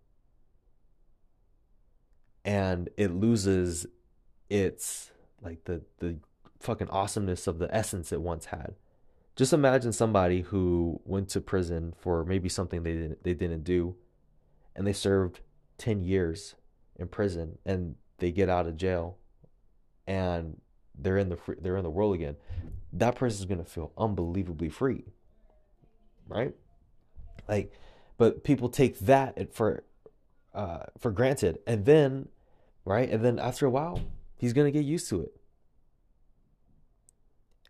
And 2.45 2.89
it 2.97 3.11
loses 3.11 3.85
its 4.49 5.11
like 5.41 5.65
the 5.65 5.83
the 5.99 6.19
fucking 6.61 6.89
awesomeness 6.91 7.49
of 7.49 7.59
the 7.59 7.75
essence 7.75 8.13
it 8.13 8.21
once 8.21 8.45
had. 8.47 8.77
Just 9.37 9.53
imagine 9.53 9.93
somebody 9.93 10.43
who 10.43 11.01
went 11.05 11.29
to 11.31 11.41
prison 11.41 11.95
for 11.99 12.25
maybe 12.25 12.49
something 12.49 12.83
they 12.83 12.93
didn't 12.93 13.23
they 13.23 13.35
didn't 13.35 13.65
do 13.65 13.97
and 14.77 14.87
they 14.87 14.93
served 14.93 15.41
10 15.79 16.03
years 16.03 16.55
in 16.97 17.09
prison 17.09 17.59
and 17.65 17.95
they 18.19 18.31
get 18.31 18.49
out 18.49 18.67
of 18.67 18.77
jail 18.77 19.17
and 20.07 20.61
they're 20.95 21.19
in 21.19 21.31
the 21.31 21.37
free, 21.37 21.57
they're 21.61 21.77
in 21.77 21.83
the 21.83 21.91
world 21.91 22.15
again. 22.15 22.37
That 22.93 23.17
person's 23.17 23.47
going 23.47 23.65
to 23.65 23.71
feel 23.71 23.93
unbelievably 23.97 24.69
free. 24.69 25.05
Right? 26.29 26.55
Like 27.49 27.73
but 28.23 28.45
people 28.45 28.69
take 28.69 29.01
that 29.01 29.53
for 29.53 29.83
uh, 30.55 30.85
for 30.97 31.11
granted, 31.11 31.59
and 31.67 31.85
then 31.85 32.29
right, 32.85 33.11
and 33.11 33.25
then 33.25 33.41
after 33.41 33.67
a 33.67 33.71
while, 33.71 34.01
he's 34.37 34.53
gonna 34.53 34.71
get 34.71 34.85
used 34.85 35.09
to 35.09 35.23
it. 35.23 35.35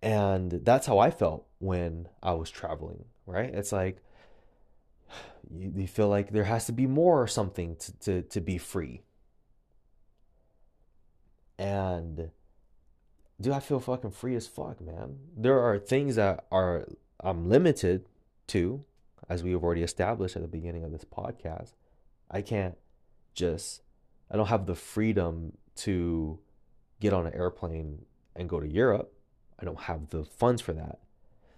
And 0.03 0.51
that's 0.51 0.87
how 0.87 0.99
I 0.99 1.11
felt 1.11 1.47
when 1.59 2.09
I 2.23 2.33
was 2.33 2.51
traveling. 2.51 3.05
Right? 3.27 3.55
It's 3.55 3.73
like 3.73 3.99
you, 5.51 5.73
you 5.77 5.87
feel 5.87 6.09
like 6.09 6.31
there 6.31 6.45
has 6.45 6.67
to 6.67 6.73
be 6.73 6.87
more 6.87 7.23
or 7.23 7.29
something 7.29 7.77
to, 7.77 7.99
to, 8.01 8.23
to 8.23 8.41
be 8.41 8.59
free. 8.59 9.03
And 11.59 12.31
do 13.41 13.53
I 13.53 13.61
feel 13.61 13.81
fucking 13.81 14.11
free 14.11 14.35
as 14.35 14.47
fuck, 14.47 14.81
man? 14.81 15.19
There 15.37 15.61
are 15.61 15.79
things 15.79 16.17
that 16.17 16.47
are 16.51 16.87
I'm 17.21 17.49
limited 17.49 18.07
to 18.49 18.85
as 19.29 19.43
we 19.43 19.53
have 19.53 19.63
already 19.63 19.83
established 19.83 20.37
at 20.37 20.43
the 20.43 20.49
beginning 20.49 20.85
of 20.85 20.93
this 20.93 21.05
podcast, 21.05 21.73
I 22.31 22.43
can't 22.43 22.77
just, 23.35 23.83
I 24.31 24.37
don't 24.37 24.49
have 24.49 24.67
the 24.67 24.75
freedom 24.75 25.57
to 25.77 26.39
get 27.01 27.13
on 27.13 27.27
an 27.27 27.35
airplane 27.35 28.05
and 28.37 28.49
go 28.49 28.61
to 28.61 28.69
Europe. 28.69 29.13
I 29.63 29.65
don't 29.65 29.83
have 29.83 30.11
the 30.11 30.25
funds 30.25 30.61
for 30.61 30.73
that. 30.73 30.99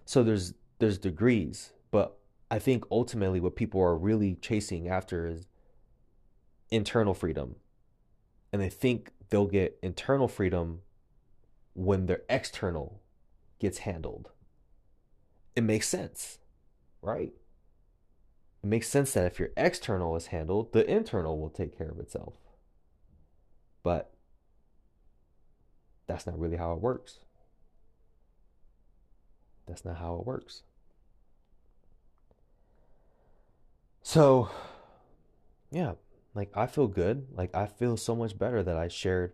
So 0.04 0.22
there's 0.22 0.52
there's 0.78 0.98
degrees, 0.98 1.72
but 1.90 2.18
I 2.50 2.58
think 2.58 2.84
ultimately 2.90 3.40
what 3.40 3.56
people 3.56 3.80
are 3.80 3.96
really 3.96 4.36
chasing 4.36 4.88
after 4.88 5.26
is 5.26 5.46
internal 6.70 7.14
freedom. 7.14 7.56
And 8.52 8.60
they 8.60 8.68
think 8.68 9.10
they'll 9.30 9.46
get 9.46 9.78
internal 9.82 10.28
freedom 10.28 10.82
when 11.72 12.06
their 12.06 12.22
external 12.28 13.00
gets 13.58 13.78
handled. 13.78 14.30
It 15.56 15.62
makes 15.62 15.88
sense, 15.88 16.38
right? 17.00 17.32
it 18.64 18.66
makes 18.66 18.88
sense 18.88 19.12
that 19.12 19.26
if 19.26 19.38
your 19.38 19.50
external 19.58 20.16
is 20.16 20.28
handled, 20.28 20.72
the 20.72 20.90
internal 20.90 21.38
will 21.38 21.50
take 21.50 21.76
care 21.76 21.90
of 21.90 21.98
itself. 21.98 22.32
But 23.82 24.10
that's 26.06 26.26
not 26.26 26.38
really 26.38 26.56
how 26.56 26.72
it 26.72 26.80
works. 26.80 27.18
That's 29.66 29.84
not 29.84 29.96
how 29.96 30.16
it 30.16 30.26
works. 30.26 30.62
So, 34.02 34.50
yeah, 35.70 35.92
like 36.34 36.50
I 36.54 36.66
feel 36.66 36.86
good. 36.86 37.26
Like 37.34 37.54
I 37.54 37.66
feel 37.66 37.96
so 37.96 38.14
much 38.14 38.38
better 38.38 38.62
that 38.62 38.76
I 38.76 38.88
shared 38.88 39.32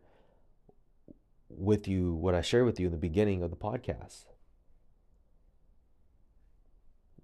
with 1.49 1.89
you 1.89 2.15
what 2.15 2.35
I 2.35 2.43
shared 2.43 2.65
with 2.65 2.79
you 2.79 2.87
in 2.87 2.93
the 2.93 2.99
beginning 2.99 3.43
of 3.43 3.51
the 3.51 3.57
podcast. 3.57 4.25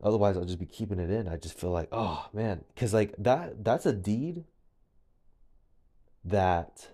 Otherwise, 0.02 0.36
I'll 0.36 0.44
just 0.44 0.58
be 0.58 0.66
keeping 0.66 0.98
it 0.98 1.10
in. 1.10 1.28
I 1.28 1.36
just 1.36 1.58
feel 1.58 1.70
like, 1.70 1.88
oh 1.92 2.28
man, 2.32 2.64
because 2.74 2.92
like 2.92 3.14
that 3.18 3.64
that's 3.64 3.86
a 3.86 3.92
deed 3.92 4.44
that 6.24 6.88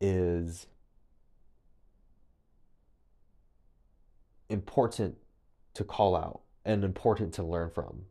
is 0.00 0.66
important 4.50 5.16
to 5.74 5.84
call 5.84 6.16
out 6.16 6.42
and 6.64 6.84
important 6.84 7.32
to 7.34 7.42
learn 7.42 7.70
from 7.70 8.02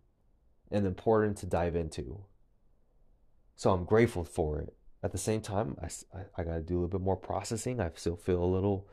and 0.71 0.85
important 0.85 1.37
to 1.37 1.45
dive 1.45 1.75
into. 1.75 2.23
So 3.55 3.71
I'm 3.71 3.83
grateful 3.83 4.23
for 4.23 4.59
it. 4.59 4.73
At 5.03 5.11
the 5.11 5.17
same 5.17 5.41
time, 5.41 5.77
I, 5.81 5.87
I, 6.37 6.43
got 6.43 6.55
to 6.55 6.61
do 6.61 6.73
a 6.73 6.79
little 6.79 6.99
bit 6.99 7.01
more 7.01 7.15
processing. 7.15 7.79
I 7.79 7.89
still 7.95 8.17
feel 8.17 8.43
a 8.43 8.45
little, 8.45 8.87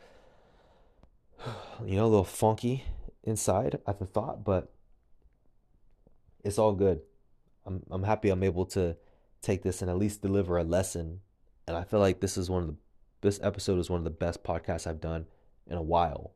you 1.85 1.97
know, 1.97 2.05
a 2.05 2.09
little 2.09 2.25
funky 2.25 2.85
inside 3.25 3.79
at 3.87 3.99
the 3.99 4.07
thought, 4.07 4.45
but 4.45 4.73
it's 6.45 6.59
all 6.59 6.75
good. 6.75 7.01
I'm 7.65 7.83
I'm 7.91 8.05
happy 8.05 8.29
I'm 8.29 8.45
able 8.45 8.67
to 8.67 8.97
take 9.43 9.63
this 9.63 9.83
and 9.83 9.91
at 9.91 9.99
least 9.99 10.23
deliver 10.23 10.59
a 10.59 10.63
lesson. 10.65 11.21
And 11.67 11.77
I 11.77 11.83
feel 11.83 11.99
like 11.99 12.21
this 12.21 12.37
is 12.37 12.49
one 12.49 12.63
of 12.63 12.69
the 12.69 12.77
this 13.23 13.41
episode 13.43 13.81
is 13.81 13.91
one 13.91 13.99
of 13.99 14.05
the 14.05 14.11
best 14.11 14.45
podcasts 14.45 14.87
I've 14.87 15.01
done 15.01 15.27
in 15.67 15.77
a 15.77 15.83
while. 15.83 16.33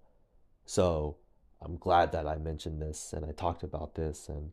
So 0.70 1.16
I'm 1.60 1.78
glad 1.78 2.12
that 2.12 2.28
I 2.28 2.36
mentioned 2.36 2.80
this 2.80 3.12
and 3.12 3.26
I 3.26 3.32
talked 3.32 3.64
about 3.64 3.96
this 3.96 4.28
and 4.28 4.52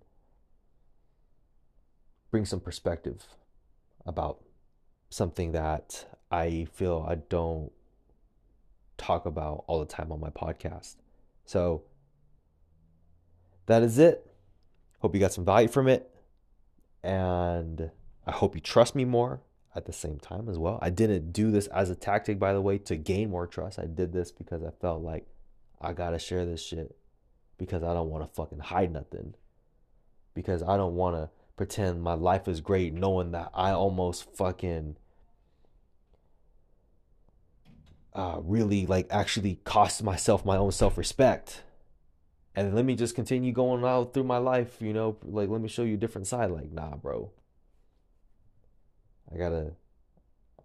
bring 2.31 2.43
some 2.43 2.59
perspective 2.59 3.27
about 4.03 4.43
something 5.11 5.51
that 5.51 6.07
I 6.31 6.65
feel 6.73 7.05
I 7.07 7.17
don't 7.29 7.71
talk 8.97 9.27
about 9.27 9.63
all 9.67 9.79
the 9.79 9.85
time 9.85 10.11
on 10.11 10.19
my 10.19 10.31
podcast. 10.31 10.95
So 11.45 11.83
that 13.67 13.83
is 13.83 13.99
it. 13.99 14.25
Hope 15.01 15.13
you 15.13 15.19
got 15.19 15.33
some 15.33 15.45
value 15.45 15.67
from 15.67 15.87
it. 15.87 16.09
And 17.03 17.91
I 18.25 18.31
hope 18.31 18.55
you 18.55 18.61
trust 18.61 18.95
me 18.95 19.05
more 19.05 19.41
at 19.75 19.85
the 19.85 19.93
same 19.93 20.17
time 20.17 20.49
as 20.49 20.57
well. 20.57 20.79
I 20.81 20.89
didn't 20.89 21.31
do 21.31 21.51
this 21.51 21.67
as 21.67 21.91
a 21.91 21.95
tactic, 21.95 22.39
by 22.39 22.53
the 22.53 22.61
way, 22.61 22.79
to 22.79 22.95
gain 22.95 23.29
more 23.29 23.45
trust. 23.45 23.77
I 23.77 23.85
did 23.85 24.13
this 24.13 24.31
because 24.31 24.63
I 24.63 24.71
felt 24.81 25.03
like 25.03 25.27
I 25.79 25.93
gotta 25.93 26.19
share 26.19 26.45
this 26.45 26.63
shit 26.63 26.95
because 27.57 27.83
I 27.83 27.93
don't 27.93 28.09
wanna 28.09 28.27
fucking 28.27 28.59
hide 28.59 28.91
nothing. 28.91 29.35
Because 30.33 30.61
I 30.63 30.77
don't 30.77 30.95
wanna 30.95 31.29
pretend 31.55 32.01
my 32.01 32.13
life 32.13 32.47
is 32.47 32.61
great 32.61 32.93
knowing 32.93 33.31
that 33.31 33.49
I 33.53 33.71
almost 33.71 34.35
fucking 34.35 34.97
uh, 38.13 38.39
really 38.41 38.85
like 38.87 39.07
actually 39.11 39.59
cost 39.63 40.03
myself 40.03 40.43
my 40.43 40.57
own 40.57 40.71
self 40.71 40.97
respect. 40.97 41.63
And 42.55 42.73
let 42.73 42.85
me 42.85 42.95
just 42.95 43.13
continue 43.13 43.51
going 43.51 43.83
out 43.83 44.13
through 44.13 44.23
my 44.23 44.39
life, 44.39 44.77
you 44.81 44.91
know, 44.91 45.17
like 45.23 45.49
let 45.49 45.61
me 45.61 45.67
show 45.67 45.83
you 45.83 45.93
a 45.93 45.97
different 45.97 46.25
side. 46.25 46.49
Like, 46.49 46.71
nah, 46.71 46.95
bro. 46.95 47.31
I 49.31 49.37
gotta 49.37 49.73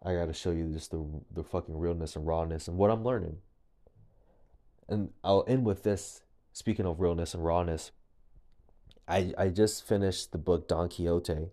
I 0.03 0.15
gotta 0.15 0.33
show 0.33 0.51
you 0.51 0.73
just 0.73 0.91
the 0.91 1.05
the 1.31 1.45
fucking 1.45 1.77
realness 1.77 2.17
and 2.17 2.27
rawness 2.27 2.69
and 2.69 2.79
what 2.79 2.91
I'm 2.91 3.05
learning. 3.05 3.37
And 4.89 5.11
I'll 5.23 5.45
end 5.47 5.65
with 5.65 5.83
this. 5.83 6.23
Speaking 6.53 6.87
of 6.87 7.01
realness 7.01 7.33
and 7.35 7.45
rawness, 7.45 7.93
I 9.09 9.33
I 9.39 9.49
just 9.49 9.87
finished 9.87 10.33
the 10.33 10.39
book 10.39 10.69
Don 10.69 10.89
Quixote. 10.89 11.51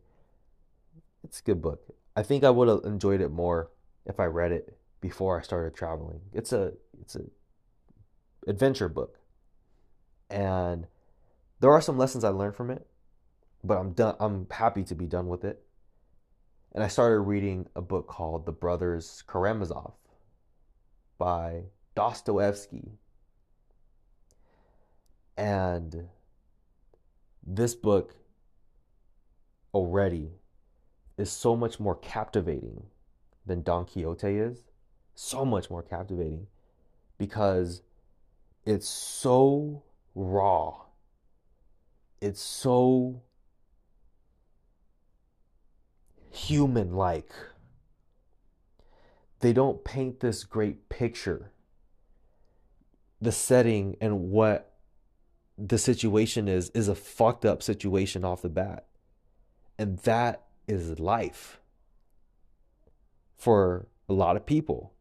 It's 1.23 1.39
a 1.39 1.43
good 1.43 1.61
book. 1.61 1.95
I 2.15 2.23
think 2.23 2.43
I 2.43 2.49
would 2.49 2.67
have 2.67 2.83
enjoyed 2.83 3.21
it 3.21 3.31
more 3.31 3.71
if 4.05 4.19
I 4.19 4.25
read 4.25 4.51
it 4.51 4.77
before 4.99 5.39
I 5.39 5.43
started 5.43 5.73
traveling. 5.73 6.21
It's 6.33 6.51
a 6.51 6.73
it's 6.99 7.15
a 7.15 7.23
adventure 8.47 8.89
book. 8.89 9.19
And 10.29 10.87
there 11.59 11.71
are 11.71 11.81
some 11.81 11.97
lessons 11.97 12.23
I 12.23 12.29
learned 12.29 12.55
from 12.55 12.69
it, 12.69 12.85
but 13.63 13.77
I'm 13.77 13.93
done 13.93 14.15
I'm 14.19 14.47
happy 14.51 14.83
to 14.83 14.95
be 14.95 15.05
done 15.05 15.27
with 15.27 15.43
it. 15.43 15.63
And 16.73 16.83
I 16.83 16.87
started 16.87 17.21
reading 17.21 17.67
a 17.75 17.81
book 17.81 18.07
called 18.07 18.45
The 18.45 18.51
Brothers 18.51 19.23
Karamazov 19.27 19.93
by 21.17 21.63
Dostoevsky. 21.95 22.99
And 25.39 26.09
this 27.47 27.73
book 27.73 28.13
already 29.73 30.31
is 31.17 31.31
so 31.31 31.55
much 31.55 31.79
more 31.79 31.95
captivating 31.95 32.87
than 33.45 33.63
Don 33.63 33.85
Quixote 33.85 34.27
is. 34.27 34.65
So 35.15 35.45
much 35.45 35.69
more 35.69 35.81
captivating 35.81 36.47
because 37.17 37.83
it's 38.65 38.89
so 38.89 39.83
raw. 40.13 40.81
It's 42.19 42.41
so 42.41 43.21
human 46.31 46.95
like. 46.95 47.31
They 49.39 49.53
don't 49.53 49.85
paint 49.85 50.19
this 50.19 50.43
great 50.43 50.89
picture. 50.89 51.53
The 53.21 53.31
setting 53.31 53.95
and 54.01 54.31
what 54.31 54.68
the 55.59 55.77
situation 55.77 56.47
is 56.47 56.69
is 56.69 56.87
a 56.87 56.95
fucked 56.95 57.45
up 57.45 57.61
situation 57.61 58.23
off 58.23 58.41
the 58.41 58.49
bat. 58.49 58.85
And 59.77 59.97
that 59.99 60.45
is 60.67 60.99
life 60.99 61.59
for 63.37 63.87
a 64.07 64.13
lot 64.13 64.35
of 64.35 64.45
people. 64.45 64.93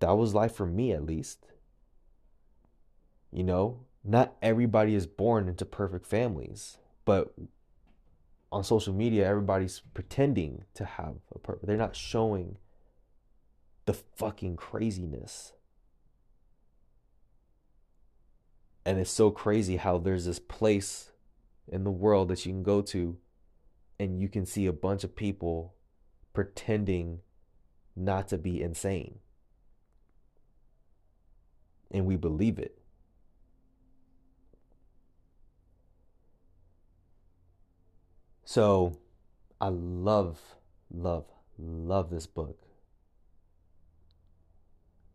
That 0.00 0.12
was 0.12 0.34
life 0.34 0.54
for 0.54 0.66
me 0.66 0.92
at 0.92 1.04
least. 1.04 1.46
You 3.32 3.44
know, 3.44 3.80
not 4.04 4.36
everybody 4.42 4.94
is 4.94 5.06
born 5.06 5.48
into 5.48 5.64
perfect 5.64 6.06
families, 6.06 6.78
but 7.04 7.34
on 8.52 8.62
social 8.62 8.94
media, 8.94 9.26
everybody's 9.26 9.82
pretending 9.94 10.64
to 10.74 10.84
have 10.84 11.16
a 11.34 11.38
purpose. 11.38 11.66
They're 11.66 11.76
not 11.76 11.96
showing 11.96 12.58
the 13.86 13.94
fucking 13.94 14.56
craziness. 14.56 15.52
And 18.84 18.98
it's 18.98 19.10
so 19.10 19.30
crazy 19.30 19.76
how 19.76 19.98
there's 19.98 20.26
this 20.26 20.38
place 20.38 21.10
in 21.66 21.84
the 21.84 21.90
world 21.90 22.28
that 22.28 22.44
you 22.44 22.52
can 22.52 22.62
go 22.62 22.82
to 22.82 23.16
and 23.98 24.20
you 24.20 24.28
can 24.28 24.44
see 24.44 24.66
a 24.66 24.72
bunch 24.72 25.04
of 25.04 25.16
people 25.16 25.74
pretending 26.32 27.20
not 27.96 28.28
to 28.28 28.38
be 28.38 28.60
insane. 28.60 29.20
And 31.90 32.06
we 32.06 32.16
believe 32.16 32.58
it. 32.58 32.78
So 38.44 38.98
I 39.60 39.68
love, 39.68 40.40
love, 40.90 41.26
love 41.58 42.10
this 42.10 42.26
book 42.26 42.58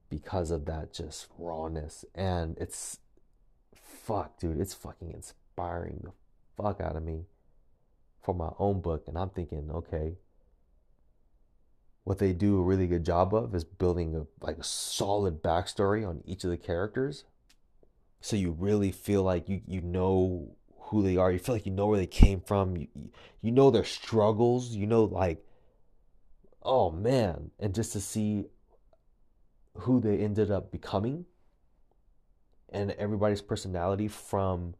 because 0.10 0.50
of 0.50 0.66
that 0.66 0.94
just 0.94 1.28
rawness. 1.38 2.06
And 2.16 2.58
it's, 2.58 3.00
fuck, 4.10 4.40
dude, 4.40 4.60
it's 4.60 4.74
fucking 4.74 5.12
inspiring 5.12 6.02
the 6.04 6.12
fuck 6.58 6.82
out 6.82 6.96
of 6.96 7.04
me 7.04 7.26
for 8.22 8.34
my 8.34 8.50
own 8.58 8.82
book. 8.82 9.06
And 9.08 9.18
I'm 9.18 9.30
thinking, 9.30 9.70
okay, 9.72 10.16
what 12.04 12.18
they 12.18 12.34
do 12.34 12.58
a 12.58 12.64
really 12.64 12.88
good 12.88 13.06
job 13.06 13.34
of 13.34 13.54
is 13.54 13.64
building 13.64 14.16
a 14.16 14.26
like 14.46 14.58
a 14.58 14.64
solid 14.64 15.44
backstory 15.44 16.08
on 16.08 16.24
each 16.26 16.44
of 16.44 16.50
the 16.50 16.58
characters 16.58 17.26
so 18.22 18.36
you 18.36 18.52
really 18.52 18.92
feel 18.92 19.24
like 19.24 19.48
you 19.48 19.62
you 19.68 19.82
know 19.82 20.56
who 20.90 21.04
they 21.04 21.18
are. 21.18 21.32
You 21.32 21.40
feel 21.40 21.56
like 21.56 21.66
you 21.66 21.72
know 21.72 21.88
where 21.88 22.00
they 22.00 22.08
came 22.08 22.42
from. 22.42 22.76
You, 22.76 22.88
you 23.42 23.52
know 23.52 23.70
their 23.70 23.86
struggles. 23.86 24.76
You 24.76 24.88
know, 24.88 25.04
like, 25.04 25.46
oh 26.64 26.92
man. 26.92 27.52
And 27.60 27.76
just 27.76 27.94
to 27.94 28.02
see 28.02 28.46
who 29.76 30.00
they 30.00 30.18
ended 30.18 30.52
up 30.52 30.72
becoming 30.72 31.26
and 32.72 32.92
everybody's 32.92 33.42
personality 33.42 34.08
from 34.08 34.76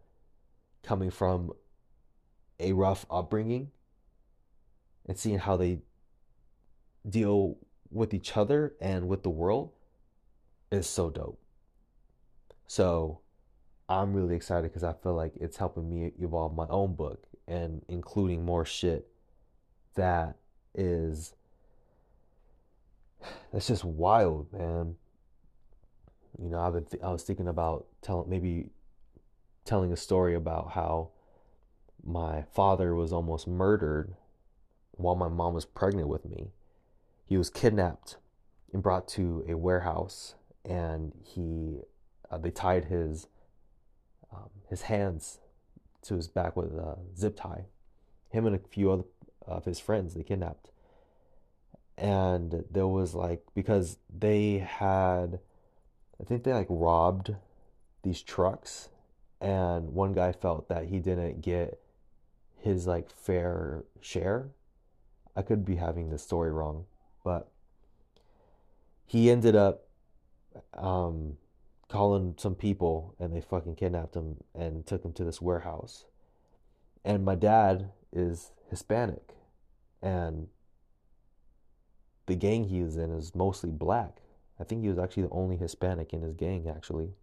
coming 0.84 1.10
from 1.10 1.52
a 2.60 2.74
rough 2.74 3.06
upbringing 3.10 3.72
and 5.06 5.18
seeing 5.18 5.40
how 5.40 5.58
they 5.58 5.80
deal 7.10 7.58
with 7.92 8.14
each 8.14 8.38
other 8.38 8.74
and 8.80 9.08
with 9.08 9.24
the 9.24 9.30
world 9.30 9.72
is 10.72 10.88
so 10.88 11.10
dope. 11.10 11.40
So, 12.68 13.22
I'm 13.88 14.14
really 14.14 14.36
excited 14.36 14.70
because 14.70 14.84
I 14.84 14.94
feel 14.94 15.16
like 15.16 15.34
it's 15.38 15.58
helping 15.58 15.90
me 15.90 16.12
evolve 16.20 16.56
my 16.56 16.68
own 16.70 16.94
book 16.94 17.26
and 17.48 17.84
including 17.88 18.46
more 18.46 18.64
shit 18.64 19.08
that 19.96 20.38
is 20.76 21.34
that's 23.52 23.68
just 23.68 23.84
wild, 23.84 24.54
man. 24.54 24.96
You 26.38 26.50
know, 26.50 26.60
I've 26.60 26.74
been 26.74 26.86
th- 26.86 27.04
I 27.04 27.12
was 27.12 27.24
thinking 27.24 27.48
about 27.48 27.88
telling 28.02 28.30
maybe 28.30 28.70
telling 29.66 29.92
a 29.92 29.98
story 29.98 30.36
about 30.36 30.72
how 30.72 31.10
my 32.04 32.44
father 32.54 32.96
was 32.96 33.12
almost 33.12 33.48
murdered 33.48 34.16
while 34.92 35.16
my 35.16 35.28
mom 35.28 35.54
was 35.54 35.66
pregnant 35.66 36.08
with 36.08 36.26
me. 36.26 36.52
He 37.26 37.38
was 37.38 37.50
kidnapped 37.50 38.18
and 38.74 38.82
brought 38.82 39.08
to 39.10 39.44
a 39.48 39.56
warehouse, 39.56 40.36
and 40.64 41.14
he 41.24 41.82
uh, 42.30 42.38
they 42.38 42.52
tied 42.52 42.86
his 42.86 43.28
um, 44.32 44.50
his 44.70 44.84
hands 44.84 45.40
to 46.04 46.16
his 46.16 46.28
back 46.28 46.56
with 46.56 46.74
a 46.74 46.98
zip 47.18 47.36
tie. 47.36 47.66
Him 48.30 48.46
and 48.46 48.56
a 48.56 48.60
few 48.60 48.92
other 48.92 49.04
of 49.46 49.66
his 49.66 49.80
friends 49.80 50.14
they 50.14 50.24
kidnapped. 50.24 50.70
And 51.98 52.64
there 52.72 52.88
was 52.88 53.14
like 53.14 53.42
because 53.54 53.98
they 54.10 54.60
had 54.60 55.40
I 56.22 56.26
think 56.26 56.44
they 56.44 56.54
like 56.54 56.68
robbed 56.70 57.36
these 58.04 58.22
trucks 58.22 58.90
and 59.42 59.94
one 59.94 60.14
guy 60.14 60.32
felt 60.32 60.68
that 60.70 60.86
he 60.86 61.00
didn't 61.00 61.42
get 61.42 61.80
his 62.58 62.86
like 62.86 63.10
fair 63.10 63.84
share. 64.02 64.50
I 65.36 65.42
could 65.42 65.64
be 65.64 65.78
having 65.78 66.10
the 66.10 66.18
story 66.18 66.52
wrong, 66.52 66.86
but 67.24 67.50
he 69.06 69.32
ended 69.32 69.56
up 69.56 69.88
um, 70.74 71.38
calling 71.88 72.36
some 72.38 72.56
people 72.56 73.16
and 73.20 73.34
they 73.34 73.42
fucking 73.42 73.76
kidnapped 73.76 74.16
him 74.16 74.38
and 74.54 74.86
took 74.86 75.04
him 75.04 75.14
to 75.14 75.24
this 75.24 75.42
warehouse. 75.42 76.06
And 77.06 77.24
my 77.24 77.36
dad 77.36 77.92
is 78.12 78.52
Hispanic 78.70 79.36
and 80.02 80.48
the 82.26 82.36
gang 82.36 82.66
he 82.66 82.84
was 82.84 82.98
in 82.98 83.12
is 83.12 83.34
mostly 83.34 83.72
black. 83.72 84.22
I 84.60 84.64
think 84.64 84.82
he 84.82 84.90
was 84.90 85.00
actually 85.00 85.24
the 85.24 85.30
only 85.30 85.58
Hispanic 85.58 86.14
in 86.14 86.22
his 86.22 86.34
gang 86.34 86.68
actually. 86.68 87.14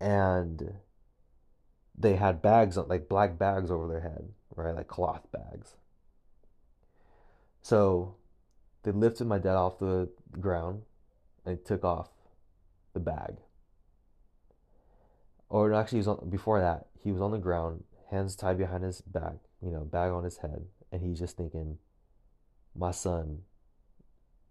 And 0.00 0.74
they 1.96 2.16
had 2.16 2.42
bags 2.42 2.76
like 2.76 3.08
black 3.08 3.38
bags 3.38 3.70
over 3.70 3.88
their 3.88 4.00
head, 4.00 4.28
right? 4.54 4.74
Like 4.74 4.88
cloth 4.88 5.26
bags. 5.32 5.74
So 7.62 8.14
they 8.82 8.92
lifted 8.92 9.26
my 9.26 9.38
dad 9.38 9.56
off 9.56 9.78
the 9.78 10.08
ground 10.40 10.82
and 11.44 11.64
took 11.64 11.84
off 11.84 12.10
the 12.92 13.00
bag. 13.00 13.38
Or 15.48 15.72
actually, 15.72 15.96
he 15.96 16.00
was 16.00 16.08
on, 16.08 16.30
before 16.30 16.60
that, 16.60 16.86
he 17.02 17.10
was 17.10 17.22
on 17.22 17.30
the 17.30 17.38
ground, 17.38 17.84
hands 18.10 18.36
tied 18.36 18.58
behind 18.58 18.84
his 18.84 19.00
back, 19.00 19.36
you 19.62 19.70
know, 19.70 19.80
bag 19.80 20.12
on 20.12 20.24
his 20.24 20.38
head, 20.38 20.66
and 20.92 21.02
he's 21.02 21.18
just 21.18 21.36
thinking, 21.36 21.78
my 22.74 22.90
son 22.90 23.42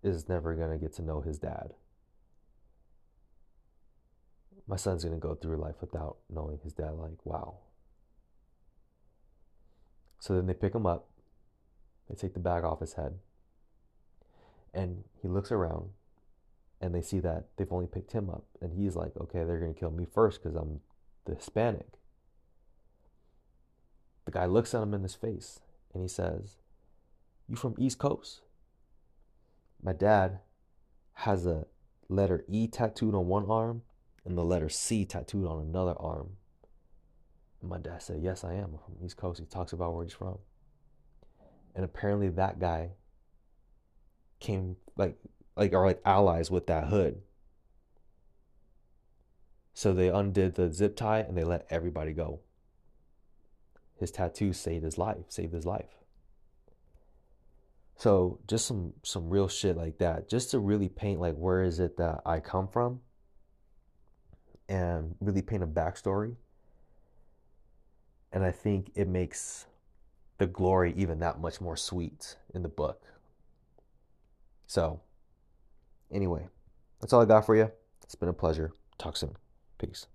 is 0.04 0.30
never 0.30 0.56
going 0.56 0.72
to 0.72 0.78
get 0.78 0.94
to 0.96 1.02
know 1.02 1.22
his 1.22 1.40
dad. 1.40 1.74
My 4.68 4.76
son's 4.76 5.04
going 5.04 5.16
to 5.16 5.20
go 5.20 5.36
through 5.36 5.58
life 5.58 5.76
without 5.80 6.18
knowing 6.30 6.60
his 6.64 6.74
dad. 6.74 6.94
Like, 6.94 7.26
wow. 7.26 7.56
So 10.20 10.36
then 10.36 10.46
they 10.48 10.54
pick 10.54 10.76
him 10.76 10.86
up, 10.86 11.08
they 12.10 12.16
take 12.16 12.34
the 12.34 12.40
bag 12.40 12.64
off 12.64 12.82
his 12.82 12.94
head, 12.94 13.14
and 14.74 15.04
he 15.22 15.28
looks 15.28 15.52
around 15.52 15.90
and 16.80 16.94
they 16.94 17.02
see 17.02 17.20
that 17.20 17.46
they've 17.58 17.72
only 17.72 17.88
picked 17.88 18.12
him 18.12 18.30
up 18.30 18.46
and 18.62 18.74
he's 18.74 18.96
like 18.96 19.12
okay 19.20 19.44
they're 19.44 19.60
going 19.60 19.74
to 19.74 19.80
kill 19.80 19.92
me 19.92 20.06
first 20.06 20.42
because 20.42 20.56
i'm 20.56 20.80
the 21.26 21.36
hispanic 21.36 21.88
the 24.26 24.32
guy 24.32 24.46
looks 24.46 24.74
at 24.74 24.84
him 24.84 24.94
in 24.94 25.04
his 25.04 25.16
face 25.16 25.60
and 25.94 26.04
he 26.04 26.08
says 26.08 26.58
you 27.48 27.56
from 27.56 27.76
east 27.78 27.98
coast 27.98 28.42
my 29.88 29.94
dad 29.94 30.40
has 31.14 31.46
a 31.46 31.66
letter 32.10 32.44
e 32.48 32.68
tattooed 32.68 33.16
on 33.16 33.28
one 33.28 33.50
arm 33.50 33.82
and 34.26 34.38
the 34.38 34.44
letter 34.44 34.70
c 34.70 35.06
tattooed 35.06 35.48
on 35.48 35.60
another 35.60 35.96
arm 35.98 36.32
and 37.62 37.70
my 37.70 37.78
dad 37.78 38.02
said 38.02 38.20
yes 38.22 38.44
i 38.44 38.54
am 38.54 38.72
I'm 38.74 38.80
from 38.86 39.06
east 39.06 39.18
coast 39.18 39.40
he 39.40 39.46
talks 39.46 39.74
about 39.74 39.94
where 39.94 40.04
he's 40.04 40.14
from 40.14 40.38
and 41.74 41.86
apparently 41.86 42.28
that 42.28 42.60
guy 42.60 42.92
came 44.40 44.76
like 44.98 45.18
like 45.56 45.74
are 45.74 45.86
like 45.86 46.02
allies 46.06 46.52
with 46.52 46.68
that 46.68 46.88
hood. 46.88 47.22
So 49.74 49.94
they 49.94 50.10
undid 50.10 50.56
the 50.56 50.72
zip 50.72 50.96
tie 50.96 51.20
and 51.20 51.38
they 51.38 51.44
let 51.44 51.68
everybody 51.70 52.14
go. 52.14 52.40
His 53.96 54.12
tattoo 54.12 54.54
saved 54.54 54.84
his 54.84 54.98
life, 54.98 55.26
saved 55.30 55.54
his 55.54 55.66
life. 55.66 55.98
So 57.98 58.40
just 58.48 58.66
some 58.66 58.94
some 59.04 59.30
real 59.30 59.48
shit 59.48 59.76
like 59.76 59.98
that, 60.00 60.30
just 60.30 60.52
to 60.52 60.60
really 60.60 60.90
paint 60.90 61.20
like 61.20 61.36
where 61.36 61.64
is 61.64 61.80
it 61.80 61.98
that 61.98 62.22
I 62.26 62.40
come 62.40 62.68
from, 62.68 63.02
and 64.70 65.16
really 65.20 65.42
paint 65.42 65.64
a 65.64 65.68
backstory. 65.68 66.36
And 68.32 68.44
I 68.44 68.52
think 68.52 68.92
it 68.96 69.08
makes 69.08 69.66
the 70.38 70.48
glory 70.48 70.94
even 70.96 71.20
that 71.20 71.40
much 71.40 71.60
more 71.60 71.76
sweet 71.76 72.36
in 72.54 72.62
the 72.62 72.70
book. 72.70 73.02
So 74.68 75.02
Anyway, 76.12 76.48
that's 77.02 77.14
all 77.14 77.22
I 77.22 77.26
got 77.26 77.46
for 77.46 77.56
you. 77.56 77.72
It's 78.04 78.16
been 78.16 78.30
a 78.30 78.34
pleasure. 78.34 78.72
Talk 78.98 79.18
soon. 79.18 79.36
Peace. 79.78 80.08